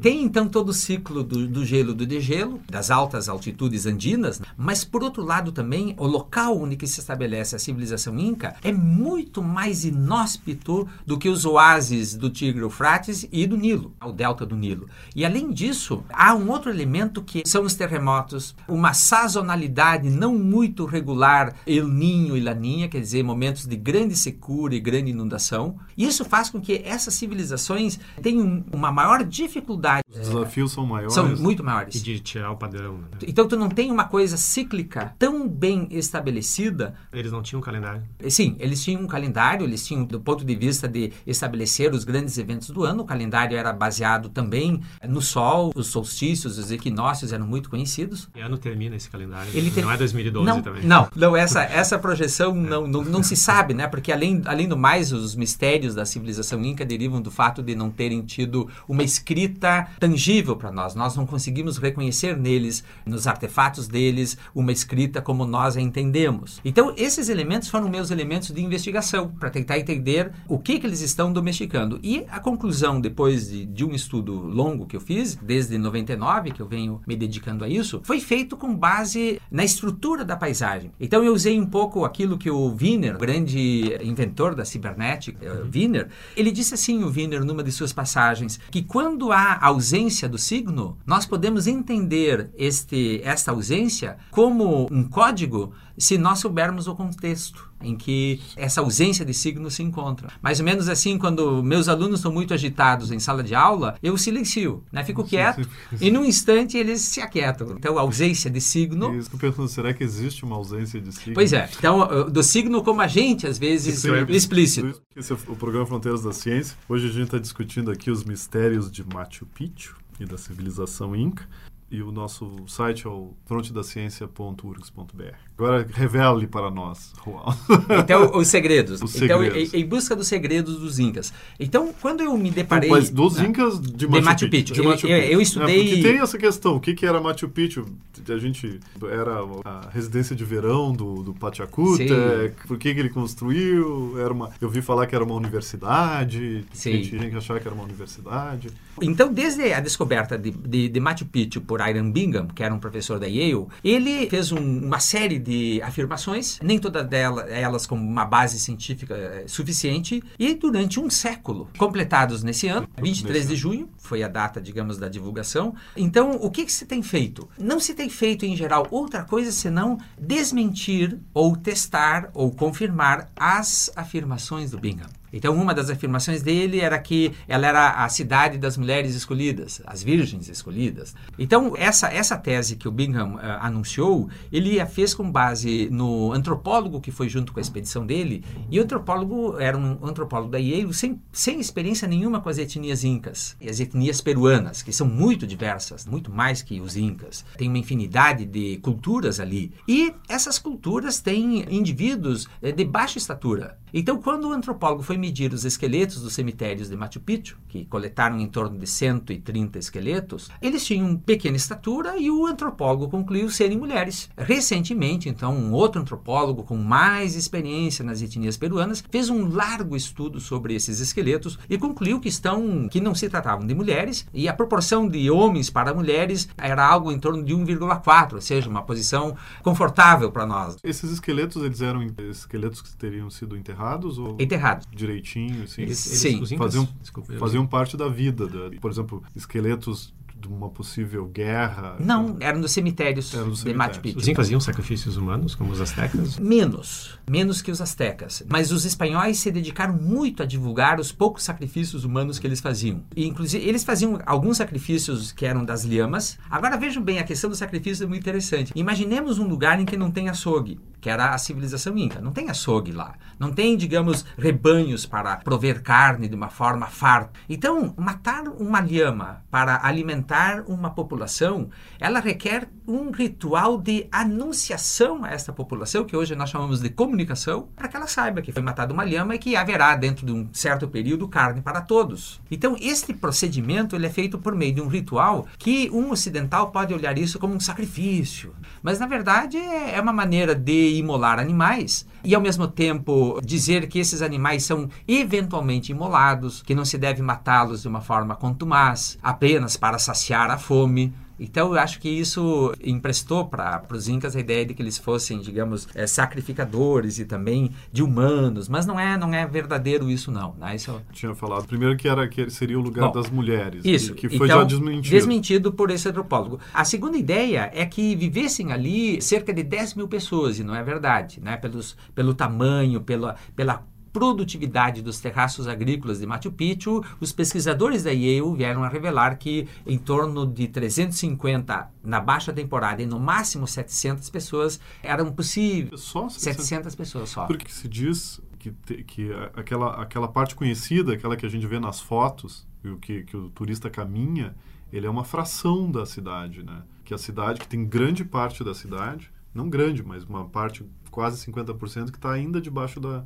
Tem 0.00 0.22
então 0.22 0.48
todo 0.48 0.68
o 0.68 0.74
ciclo 0.74 1.22
do, 1.22 1.46
do 1.46 1.64
gelo 1.64 1.94
do 1.94 2.04
degelo, 2.04 2.60
das 2.68 2.90
altas 2.90 3.28
altitudes 3.28 3.86
andinas, 3.86 4.40
mas 4.56 4.84
por 4.84 5.02
outro 5.02 5.22
lado 5.22 5.52
também 5.52 5.94
o 5.96 6.06
local 6.06 6.60
onde 6.60 6.74
se 6.86 7.00
estabelece 7.00 7.56
a 7.56 7.58
civilização 7.58 8.18
inca 8.18 8.56
é 8.62 8.72
muito 8.72 9.42
mais 9.42 9.84
inóspito 9.84 10.86
do 11.06 11.16
que 11.16 11.28
os 11.28 11.46
oásis 11.46 12.14
do 12.14 12.28
Tigre 12.28 12.60
Eufrates 12.60 13.26
e 13.32 13.46
do 13.46 13.56
Nilo, 13.56 13.94
o 14.04 14.12
delta 14.12 14.44
do 14.44 14.56
Nilo. 14.56 14.88
E 15.14 15.24
além 15.24 15.50
disso, 15.52 16.04
há 16.12 16.34
um 16.34 16.50
outro 16.50 16.70
elemento 16.70 17.22
que 17.22 17.42
são 17.46 17.62
os 17.62 17.74
terremotos, 17.74 18.54
uma 18.68 18.92
sazonalidade 18.92 20.10
não 20.10 20.36
muito 20.36 20.84
regular, 20.84 21.54
El 21.66 21.88
Ninho 21.88 22.36
e 22.36 22.40
Laninha, 22.40 22.88
quer 22.88 23.00
dizer, 23.00 23.22
momentos 23.22 23.64
de 23.66 23.76
grande 23.76 24.16
secura 24.16 24.74
e 24.74 24.80
grande 24.80 25.12
inundação. 25.12 25.76
Isso 25.96 26.24
faz 26.24 26.50
com 26.50 26.60
que 26.60 26.82
essas 26.84 27.14
civilizações 27.14 27.98
tenham 28.20 28.64
uma 28.72 28.92
maior 28.92 29.24
dificuldade 29.24 29.83
Os 30.08 30.18
desafios 30.28 30.72
são 30.72 30.86
maiores. 30.86 31.14
são 31.14 31.36
muito 31.36 31.62
E 31.62 31.66
maiores. 31.66 32.02
de 32.02 32.20
tirar 32.20 32.50
o 32.50 32.56
padrão. 32.56 32.98
né? 32.98 33.04
Então 33.26 33.46
tu 33.48 33.56
não 33.56 33.68
tem 33.68 33.90
uma 33.90 34.04
coisa 34.04 34.36
cíclica 34.36 35.14
tão 35.18 35.48
bem 35.48 35.88
estabelecida. 35.90 36.94
Eles 37.12 37.30
não 37.32 37.42
tinham 37.42 37.60
calendário. 37.60 38.02
Sim, 38.28 38.56
eles 38.58 38.82
tinham 38.82 39.02
um 39.02 39.06
calendário, 39.06 39.64
eles 39.64 39.86
tinham 39.86 40.04
do 40.04 40.20
ponto 40.20 40.44
de 40.44 40.54
vista 40.54 40.88
de 40.88 41.12
estabelecer 41.26 41.92
os 41.92 42.04
grandes 42.04 42.38
eventos 42.38 42.70
do 42.70 42.84
ano, 42.84 43.02
o 43.02 43.06
calendário 43.06 43.56
era 43.56 43.72
baseado 43.72 44.28
também 44.28 44.80
no 45.06 45.20
sol, 45.20 45.72
os 45.74 45.88
solstícios, 45.88 46.58
os 46.58 46.70
equinócios 46.70 47.32
eram 47.32 47.46
muito 47.46 47.68
conhecidos. 47.68 48.28
Que 48.32 48.40
ano 48.40 48.56
termina 48.56 48.96
esse 48.96 49.10
calendário? 49.10 49.50
Ele 49.54 49.70
tem- 49.70 49.84
Não 49.84 49.90
é 49.90 49.96
2012 49.96 50.46
não, 50.48 50.62
também. 50.62 50.84
Não, 50.84 51.08
não 51.14 51.36
essa, 51.36 51.62
essa 51.62 51.98
projeção 51.98 52.54
não, 52.54 52.86
não, 52.86 53.04
não 53.04 53.22
se 53.22 53.36
sabe, 53.36 53.74
né? 53.74 53.86
Porque 53.86 54.12
além, 54.12 54.42
além 54.46 54.68
do 54.68 54.76
mais, 54.76 55.12
os 55.12 55.34
mistérios 55.34 55.94
da 55.94 56.04
civilização 56.06 56.62
inca 56.64 56.84
derivam 56.84 57.20
do 57.20 57.30
fato 57.30 57.62
de 57.62 57.74
não 57.74 57.90
terem 57.90 58.22
tido 58.22 58.68
uma 58.88 59.02
escrita 59.02 59.73
tangível 59.98 60.56
para 60.56 60.72
nós. 60.72 60.94
Nós 60.94 61.16
não 61.16 61.26
conseguimos 61.26 61.78
reconhecer 61.78 62.36
neles, 62.36 62.84
nos 63.04 63.26
artefatos 63.26 63.88
deles, 63.88 64.36
uma 64.54 64.72
escrita 64.72 65.20
como 65.20 65.44
nós 65.46 65.76
a 65.76 65.80
entendemos. 65.80 66.60
Então, 66.64 66.92
esses 66.96 67.28
elementos 67.28 67.68
foram 67.68 67.88
meus 67.88 68.10
elementos 68.10 68.50
de 68.50 68.62
investigação 68.62 69.28
para 69.28 69.50
tentar 69.50 69.78
entender 69.78 70.32
o 70.48 70.58
que, 70.58 70.78
que 70.78 70.86
eles 70.86 71.00
estão 71.00 71.32
domesticando. 71.32 71.98
E 72.02 72.24
a 72.28 72.40
conclusão, 72.40 73.00
depois 73.00 73.48
de, 73.48 73.66
de 73.66 73.84
um 73.84 73.92
estudo 73.92 74.32
longo 74.32 74.86
que 74.86 74.96
eu 74.96 75.00
fiz, 75.00 75.34
desde 75.36 75.76
99, 75.78 76.50
que 76.52 76.60
eu 76.60 76.66
venho 76.66 77.00
me 77.06 77.16
dedicando 77.16 77.64
a 77.64 77.68
isso, 77.68 78.00
foi 78.04 78.20
feito 78.20 78.56
com 78.56 78.74
base 78.74 79.40
na 79.50 79.64
estrutura 79.64 80.24
da 80.24 80.36
paisagem. 80.36 80.90
Então 80.98 81.22
eu 81.22 81.32
usei 81.32 81.58
um 81.58 81.66
pouco 81.66 82.04
aquilo 82.04 82.38
que 82.38 82.50
o 82.50 82.76
Wiener, 82.80 83.16
o 83.16 83.18
grande 83.18 83.96
inventor 84.02 84.54
da 84.54 84.64
cibernética, 84.64 85.38
eh, 85.44 85.64
Wiener, 85.72 86.08
ele 86.36 86.50
disse 86.50 86.74
assim, 86.74 87.02
o 87.02 87.08
Wiener, 87.08 87.44
numa 87.44 87.62
de 87.62 87.72
suas 87.72 87.92
passagens, 87.92 88.58
que 88.70 88.82
quando 88.82 89.32
há 89.32 89.58
ausência 89.68 90.28
do 90.28 90.38
signo, 90.38 90.98
nós 91.06 91.26
podemos 91.26 91.66
entender 91.66 92.50
este, 92.56 93.20
esta 93.24 93.50
ausência 93.50 94.18
como 94.30 94.86
um 94.90 95.04
código 95.04 95.72
se 95.96 96.18
nós 96.18 96.38
soubermos 96.38 96.86
o 96.86 96.94
contexto 96.94 97.73
em 97.84 97.96
que 97.96 98.40
essa 98.56 98.80
ausência 98.80 99.24
de 99.24 99.34
signo 99.34 99.70
se 99.70 99.82
encontra. 99.82 100.28
Mais 100.42 100.58
ou 100.58 100.64
menos 100.64 100.88
assim, 100.88 101.18
quando 101.18 101.62
meus 101.62 101.88
alunos 101.88 102.20
estão 102.20 102.32
muito 102.32 102.54
agitados 102.54 103.10
em 103.10 103.18
sala 103.18 103.42
de 103.42 103.54
aula, 103.54 103.96
eu 104.02 104.16
silencio, 104.16 104.82
né? 104.90 105.04
fico 105.04 105.24
quieto 105.24 105.68
e 106.00 106.10
num 106.10 106.24
instante 106.24 106.76
eles 106.76 107.02
se 107.02 107.20
aquietam. 107.20 107.72
Então, 107.72 107.98
a 107.98 108.00
ausência 108.00 108.50
de 108.50 108.60
signo. 108.60 109.14
E 109.14 109.18
isso 109.18 109.30
que 109.30 109.36
eu 109.36 109.40
pensando, 109.40 109.68
será 109.68 109.92
que 109.92 110.02
existe 110.02 110.44
uma 110.44 110.56
ausência 110.56 111.00
de 111.00 111.12
signo? 111.12 111.34
Pois 111.34 111.52
é. 111.52 111.68
Então, 111.78 112.30
do 112.30 112.42
signo 112.42 112.82
como 112.82 113.00
agente, 113.00 113.46
às 113.46 113.58
vezes, 113.58 114.00
Sim, 114.00 114.10
é 114.10 114.22
explícito. 114.30 115.00
Esse 115.14 115.32
é 115.32 115.36
o 115.48 115.56
programa 115.56 115.86
Fronteiras 115.86 116.22
da 116.22 116.32
Ciência. 116.32 116.76
Hoje 116.88 117.06
a 117.08 117.10
gente 117.10 117.24
está 117.24 117.38
discutindo 117.38 117.90
aqui 117.90 118.10
os 118.10 118.24
mistérios 118.24 118.90
de 118.90 119.04
Machu 119.04 119.46
Picchu 119.46 119.96
e 120.18 120.24
da 120.24 120.38
civilização 120.38 121.14
Inca. 121.14 121.46
E 121.90 122.02
o 122.02 122.10
nosso 122.10 122.66
site 122.66 123.06
é 123.06 123.10
o 123.10 123.34
frontedaciencia.urgs.br. 123.44 125.36
Agora 125.56 125.86
revele 125.94 126.48
para 126.48 126.68
nós, 126.70 127.12
Juan. 127.24 127.56
Então, 128.02 128.36
os 128.36 128.48
segredos. 128.48 129.00
Os 129.00 129.14
então, 129.22 129.40
segredos. 129.40 129.72
Em, 129.72 129.80
em 129.80 129.86
busca 129.86 130.16
dos 130.16 130.26
segredos 130.26 130.78
dos 130.78 130.98
incas. 130.98 131.32
Então, 131.60 131.94
quando 132.02 132.22
eu 132.24 132.36
me 132.36 132.50
deparei... 132.50 132.90
Mas 132.90 133.08
dos 133.08 133.36
né? 133.36 133.46
Incas 133.46 133.80
de 133.80 133.92
De 133.92 134.08
Machu, 134.08 134.24
Machu 134.24 134.50
Picchu. 134.50 134.74
Picchu. 134.74 135.06
Eu- 135.06 135.16
eu- 135.16 135.30
eu 135.34 135.40
estudei- 135.40 135.80
É, 135.80 135.84
porque 135.90 136.02
tem 136.02 136.18
essa 136.20 136.36
questão. 136.36 136.74
O 136.74 136.80
que, 136.80 136.92
que 136.92 137.06
era 137.06 137.20
Machu 137.20 137.48
Picchu? 137.48 137.86
A 138.28 138.38
gente... 138.38 138.80
Era 139.08 139.38
a 139.64 139.88
residência 139.92 140.34
de 140.34 140.44
verão 140.44 140.92
do, 140.92 141.22
do 141.22 141.32
Pachacuta. 141.34 142.02
É, 142.02 142.50
Por 142.66 142.76
que, 142.76 142.92
que 142.92 142.98
ele 142.98 143.10
construiu? 143.10 144.18
Era 144.18 144.32
uma, 144.32 144.50
eu 144.60 144.68
vi 144.68 144.82
falar 144.82 145.06
que 145.06 145.14
era 145.14 145.22
uma 145.24 145.34
universidade. 145.34 146.64
Sim. 146.72 146.92
Gente, 146.94 147.10
tinha 147.10 147.30
que 147.30 147.36
achar 147.36 147.60
que 147.60 147.66
era 147.68 147.74
uma 147.74 147.84
universidade. 147.84 148.68
Então, 149.00 149.32
desde 149.32 149.72
a 149.72 149.80
descoberta 149.80 150.36
de, 150.38 150.50
de, 150.50 150.88
de 150.88 151.00
Machu 151.00 151.26
Picchu 151.26 151.60
por 151.60 151.80
Iron 151.88 152.10
Bingham, 152.10 152.48
que 152.48 152.62
era 152.62 152.74
um 152.74 152.78
professor 152.78 153.18
da 153.18 153.26
Yale, 153.26 153.66
ele 153.84 154.28
fez 154.28 154.52
um- 154.52 154.78
uma 154.84 154.98
série 155.00 155.38
de 155.44 155.80
afirmações, 155.82 156.58
nem 156.62 156.78
todas 156.78 157.06
dela- 157.06 157.42
elas 157.48 157.86
com 157.86 157.94
uma 157.96 158.24
base 158.24 158.58
científica 158.58 159.14
eh, 159.14 159.44
suficiente, 159.46 160.22
e 160.38 160.54
durante 160.54 160.98
um 160.98 161.10
século, 161.10 161.68
completados 161.78 162.42
nesse 162.42 162.66
ano, 162.66 162.88
23 163.00 163.44
Nesse 163.44 163.48
de 163.54 163.56
junho, 163.56 163.88
foi 163.98 164.22
a 164.22 164.28
data, 164.28 164.60
digamos, 164.60 164.96
da 164.98 165.08
divulgação. 165.08 165.74
Então, 165.96 166.32
o 166.40 166.50
que, 166.50 166.64
que 166.64 166.72
se 166.72 166.86
tem 166.86 167.02
feito? 167.02 167.48
Não 167.58 167.78
se 167.78 167.94
tem 167.94 168.08
feito, 168.08 168.46
em 168.46 168.56
geral, 168.56 168.86
outra 168.90 169.22
coisa 169.24 169.52
senão 169.52 169.98
desmentir 170.18 171.18
ou 171.32 171.56
testar 171.56 172.30
ou 172.34 172.50
confirmar 172.50 173.30
as 173.36 173.90
afirmações 173.94 174.70
do 174.70 174.78
Bingham. 174.78 175.06
Então, 175.34 175.52
uma 175.52 175.74
das 175.74 175.90
afirmações 175.90 176.42
dele 176.42 176.78
era 176.78 176.96
que 176.96 177.32
ela 177.48 177.66
era 177.66 178.04
a 178.04 178.08
cidade 178.08 178.56
das 178.56 178.76
mulheres 178.76 179.16
escolhidas, 179.16 179.82
as 179.84 180.00
virgens 180.00 180.48
escolhidas. 180.48 181.12
Então, 181.36 181.74
essa, 181.76 182.06
essa 182.06 182.36
tese 182.36 182.76
que 182.76 182.86
o 182.86 182.92
Bingham 182.92 183.36
eh, 183.40 183.58
anunciou, 183.60 184.28
ele 184.52 184.80
a 184.80 184.86
fez 184.86 185.12
com 185.12 185.28
base 185.28 185.88
no 185.90 186.32
antropólogo 186.32 187.00
que 187.00 187.10
foi 187.10 187.28
junto 187.28 187.52
com 187.52 187.58
a 187.58 187.62
expedição 187.62 188.06
dele, 188.06 188.44
e 188.70 188.78
o 188.78 188.84
antropólogo 188.84 189.58
era 189.58 189.76
um 189.76 190.06
antropólogo 190.06 190.52
da 190.52 190.58
Yale 190.58 190.94
sem, 190.94 191.20
sem 191.32 191.58
experiência 191.58 192.06
nenhuma 192.06 192.40
com 192.40 192.48
as 192.48 192.58
etnias 192.58 193.02
incas 193.02 193.56
e 193.60 193.68
as 193.68 193.80
etnias 193.80 194.20
peruanas, 194.20 194.82
que 194.82 194.92
são 194.92 195.06
muito 195.06 195.48
diversas, 195.48 196.06
muito 196.06 196.30
mais 196.30 196.62
que 196.62 196.80
os 196.80 196.96
incas. 196.96 197.44
Tem 197.58 197.68
uma 197.68 197.78
infinidade 197.78 198.44
de 198.44 198.76
culturas 198.76 199.40
ali. 199.40 199.72
E 199.88 200.14
essas 200.28 200.60
culturas 200.60 201.20
têm 201.20 201.66
indivíduos 201.74 202.46
eh, 202.62 202.70
de 202.70 202.84
baixa 202.84 203.18
estatura. 203.18 203.76
Então, 203.92 204.20
quando 204.20 204.48
o 204.48 204.52
antropólogo 204.52 205.04
foi 205.04 205.16
medir 205.24 205.54
os 205.54 205.64
esqueletos 205.64 206.20
dos 206.20 206.34
cemitérios 206.34 206.90
de 206.90 206.96
Machu 206.96 207.18
Picchu, 207.18 207.56
que 207.66 207.86
coletaram 207.86 208.38
em 208.38 208.46
torno 208.46 208.78
de 208.78 208.86
130 208.86 209.78
esqueletos, 209.78 210.50
eles 210.60 210.84
tinham 210.84 211.16
pequena 211.16 211.56
estatura 211.56 212.18
e 212.18 212.30
o 212.30 212.46
antropólogo 212.46 213.08
concluiu 213.08 213.48
serem 213.48 213.78
mulheres. 213.78 214.28
Recentemente, 214.36 215.26
então, 215.26 215.54
um 215.54 215.72
outro 215.72 216.02
antropólogo 216.02 216.62
com 216.62 216.76
mais 216.76 217.36
experiência 217.36 218.04
nas 218.04 218.20
etnias 218.20 218.58
peruanas 218.58 219.02
fez 219.10 219.30
um 219.30 219.48
largo 219.48 219.96
estudo 219.96 220.40
sobre 220.40 220.74
esses 220.74 221.00
esqueletos 221.00 221.58
e 221.70 221.78
concluiu 221.78 222.20
que 222.20 222.28
estão 222.28 222.86
que 222.86 223.00
não 223.00 223.14
se 223.14 223.30
tratavam 223.30 223.66
de 223.66 223.74
mulheres 223.74 224.26
e 224.34 224.46
a 224.46 224.52
proporção 224.52 225.08
de 225.08 225.30
homens 225.30 225.70
para 225.70 225.94
mulheres 225.94 226.50
era 226.58 226.86
algo 226.86 227.10
em 227.10 227.18
torno 227.18 227.42
de 227.42 227.54
1,4, 227.54 228.34
ou 228.34 228.40
seja, 228.42 228.68
uma 228.68 228.82
posição 228.82 229.34
confortável 229.62 230.30
para 230.30 230.44
nós. 230.44 230.76
Esses 230.84 231.10
esqueletos, 231.10 231.62
eles 231.62 231.80
eram 231.80 232.02
esqueletos 232.30 232.82
que 232.82 232.94
teriam 232.94 233.30
sido 233.30 233.56
enterrados 233.56 234.18
ou 234.18 234.36
Enterrados. 234.38 234.86
Direitinho, 235.14 235.64
assim? 235.64 235.82
Eles, 235.82 236.06
eles, 236.06 236.20
Sim. 236.20 236.40
os 236.42 236.52
incas- 236.52 236.66
Faziam- 236.74 236.88
desculpa, 237.00 237.32
faziam 237.34 237.66
parte 237.66 237.96
da 237.96 238.08
vida. 238.08 238.46
da- 238.46 238.70
por 238.80 238.90
exemplo, 238.90 239.22
esqueletos 239.34 240.12
de 240.38 240.48
uma 240.48 240.68
possível 240.68 241.24
guerra. 241.26 241.96
Não, 241.98 242.36
eram 242.38 242.60
dos 242.60 242.70
cemitérios 242.72 243.32
Eram 243.32 243.48
dos 243.48 243.64
de 243.64 243.72
Machu. 243.72 244.00
Picchu. 244.00 244.18
Os 244.18 244.28
incas 244.28 244.44
faziam 244.44 244.60
sacrifícios 244.60 245.16
humanos, 245.16 245.54
como 245.54 245.72
os 245.72 245.80
astecas? 245.80 246.38
Menos, 246.38 247.18
menos 247.30 247.62
que 247.62 247.70
os 247.70 247.80
astecas. 247.80 248.42
Mas 248.46 248.70
os 248.70 248.84
espanhóis 248.84 249.38
se 249.38 249.50
dedicaram 249.50 249.94
muito 249.94 250.42
a 250.42 250.46
divulgar 250.46 251.00
os 251.00 251.10
poucos 251.10 251.44
sacrifícios 251.44 252.04
humanos 252.04 252.38
que 252.38 252.46
eles 252.46 252.60
faziam. 252.60 253.02
E, 253.16 253.26
inclusive, 253.26 253.66
eles 253.66 253.84
faziam 253.84 254.18
alguns 254.26 254.58
sacrifícios 254.58 255.32
que 255.32 255.46
eram 255.46 255.64
das 255.64 255.82
lhamas. 255.84 256.36
Agora 256.50 256.76
vejam 256.76 257.02
bem, 257.02 257.18
a 257.18 257.24
questão 257.24 257.48
do 257.48 257.56
sacrifício 257.56 258.04
é 258.04 258.06
muito 258.06 258.20
interessante. 258.20 258.70
Imaginemos 258.76 259.38
um 259.38 259.48
lugar 259.48 259.80
em 259.80 259.86
que 259.86 259.96
não 259.96 260.10
tem 260.10 260.28
açougue. 260.28 260.78
Que 261.04 261.10
era 261.10 261.34
a 261.34 261.38
civilização 261.38 261.98
inca. 261.98 262.18
Não 262.18 262.32
tem 262.32 262.48
açougue 262.48 262.90
lá, 262.90 263.12
não 263.38 263.52
tem, 263.52 263.76
digamos, 263.76 264.24
rebanhos 264.38 265.04
para 265.04 265.36
prover 265.36 265.82
carne 265.82 266.28
de 266.28 266.34
uma 266.34 266.48
forma 266.48 266.86
farta. 266.86 267.38
Então, 267.46 267.92
matar 267.98 268.44
uma 268.48 268.80
lhama 268.80 269.44
para 269.50 269.86
alimentar 269.86 270.64
uma 270.66 270.88
população, 270.88 271.68
ela 272.00 272.20
requer 272.20 272.70
um 272.88 273.10
ritual 273.10 273.76
de 273.76 274.06
anunciação 274.10 275.26
a 275.26 275.30
esta 275.30 275.52
população, 275.52 276.06
que 276.06 276.16
hoje 276.16 276.34
nós 276.34 276.48
chamamos 276.48 276.80
de 276.80 276.88
comunicação, 276.88 277.68
para 277.76 277.86
que 277.86 277.96
ela 277.96 278.06
saiba 278.06 278.40
que 278.40 278.52
foi 278.52 278.62
matada 278.62 278.94
uma 278.94 279.04
lhama 279.04 279.34
e 279.34 279.38
que 279.38 279.56
haverá, 279.56 279.94
dentro 279.96 280.24
de 280.24 280.32
um 280.32 280.48
certo 280.54 280.88
período, 280.88 281.28
carne 281.28 281.60
para 281.60 281.82
todos. 281.82 282.40
Então, 282.50 282.76
este 282.80 283.12
procedimento 283.12 283.94
ele 283.94 284.06
é 284.06 284.10
feito 284.10 284.38
por 284.38 284.54
meio 284.54 284.72
de 284.72 284.80
um 284.80 284.88
ritual 284.88 285.46
que 285.58 285.90
um 285.90 286.10
ocidental 286.12 286.70
pode 286.70 286.94
olhar 286.94 287.18
isso 287.18 287.38
como 287.38 287.54
um 287.54 287.60
sacrifício. 287.60 288.54
Mas, 288.82 288.98
na 288.98 289.06
verdade, 289.06 289.58
é 289.58 290.00
uma 290.00 290.12
maneira 290.12 290.54
de 290.54 290.93
imolar 290.98 291.38
animais 291.38 292.06
e, 292.24 292.34
ao 292.34 292.40
mesmo 292.40 292.66
tempo, 292.66 293.40
dizer 293.44 293.88
que 293.88 293.98
esses 293.98 294.22
animais 294.22 294.64
são 294.64 294.88
eventualmente 295.06 295.92
imolados, 295.92 296.62
que 296.62 296.74
não 296.74 296.84
se 296.84 296.96
deve 296.96 297.22
matá-los 297.22 297.82
de 297.82 297.88
uma 297.88 298.00
forma 298.00 298.34
contumaz, 298.34 299.18
apenas 299.22 299.76
para 299.76 299.98
saciar 299.98 300.50
a 300.50 300.58
fome. 300.58 301.12
Então, 301.38 301.72
eu 301.72 301.80
acho 301.80 302.00
que 302.00 302.08
isso 302.08 302.72
emprestou 302.82 303.46
para 303.46 303.84
os 303.90 304.08
incas 304.08 304.36
a 304.36 304.40
ideia 304.40 304.64
de 304.64 304.74
que 304.74 304.82
eles 304.82 304.98
fossem, 304.98 305.40
digamos, 305.40 305.88
é, 305.94 306.06
sacrificadores 306.06 307.18
e 307.18 307.24
também 307.24 307.70
de 307.92 308.02
humanos, 308.02 308.68
mas 308.68 308.86
não 308.86 308.98
é, 308.98 309.16
não 309.16 309.32
é 309.34 309.46
verdadeiro 309.46 310.10
isso 310.10 310.30
não. 310.30 310.54
Né? 310.58 310.76
Isso... 310.76 311.00
Tinha 311.12 311.34
falado 311.34 311.66
primeiro 311.66 311.96
que 311.96 312.08
era 312.08 312.28
que 312.28 312.48
seria 312.50 312.78
o 312.78 312.82
lugar 312.82 313.06
Bom, 313.06 313.12
das 313.12 313.30
mulheres, 313.30 313.84
isso, 313.84 314.14
que 314.14 314.28
foi 314.28 314.46
então, 314.46 314.60
já 314.60 314.64
desmentido. 314.64 315.10
Desmentido 315.10 315.72
por 315.72 315.90
esse 315.90 316.08
antropólogo. 316.08 316.60
A 316.72 316.84
segunda 316.84 317.16
ideia 317.16 317.70
é 317.74 317.84
que 317.84 318.14
vivessem 318.14 318.72
ali 318.72 319.20
cerca 319.20 319.52
de 319.52 319.62
10 319.62 319.94
mil 319.94 320.08
pessoas, 320.08 320.58
e 320.58 320.64
não 320.64 320.74
é 320.74 320.82
verdade, 320.82 321.40
né? 321.40 321.56
Pelos, 321.56 321.96
pelo 322.14 322.34
tamanho, 322.34 323.00
pela, 323.00 323.36
pela 323.56 323.84
produtividade 324.14 325.02
dos 325.02 325.18
terraços 325.18 325.66
agrícolas 325.66 326.20
de 326.20 326.26
Machu 326.26 326.52
Picchu, 326.52 327.04
os 327.20 327.32
pesquisadores 327.32 328.04
da 328.04 328.12
Yale 328.12 328.54
vieram 328.56 328.84
a 328.84 328.88
revelar 328.88 329.36
que 329.36 329.66
em 329.84 329.98
torno 329.98 330.46
de 330.46 330.68
350 330.68 331.90
na 332.00 332.20
baixa 332.20 332.52
temporada 332.52 333.02
e 333.02 333.06
no 333.06 333.18
máximo 333.18 333.66
700 333.66 334.30
pessoas 334.30 334.80
eram 335.02 335.32
possíveis. 335.32 336.00
Só 336.00 336.28
700, 336.28 336.64
700 336.64 336.94
pessoas 336.94 337.28
só. 337.28 337.46
Porque 337.46 337.68
se 337.68 337.88
diz 337.88 338.40
que, 338.56 338.70
te, 338.70 339.02
que 339.02 339.32
aquela, 339.52 340.00
aquela 340.00 340.28
parte 340.28 340.54
conhecida, 340.54 341.14
aquela 341.14 341.36
que 341.36 341.44
a 341.44 341.50
gente 341.50 341.66
vê 341.66 341.80
nas 341.80 342.00
fotos, 342.00 342.64
o 342.84 342.96
que, 342.98 343.24
que 343.24 343.36
o 343.36 343.50
turista 343.50 343.90
caminha, 343.90 344.54
ele 344.92 345.08
é 345.08 345.10
uma 345.10 345.24
fração 345.24 345.90
da 345.90 346.06
cidade, 346.06 346.62
né? 346.62 346.84
Que 347.04 347.12
a 347.12 347.18
cidade, 347.18 347.58
que 347.58 347.66
tem 347.66 347.84
grande 347.84 348.24
parte 348.24 348.62
da 348.62 348.74
cidade, 348.74 349.28
não 349.52 349.68
grande, 349.68 350.04
mas 350.04 350.22
uma 350.22 350.44
parte 350.44 350.86
quase 351.10 351.44
50% 351.50 352.12
que 352.12 352.16
está 352.16 352.30
ainda 352.30 352.60
debaixo 352.60 353.00
da, 353.00 353.24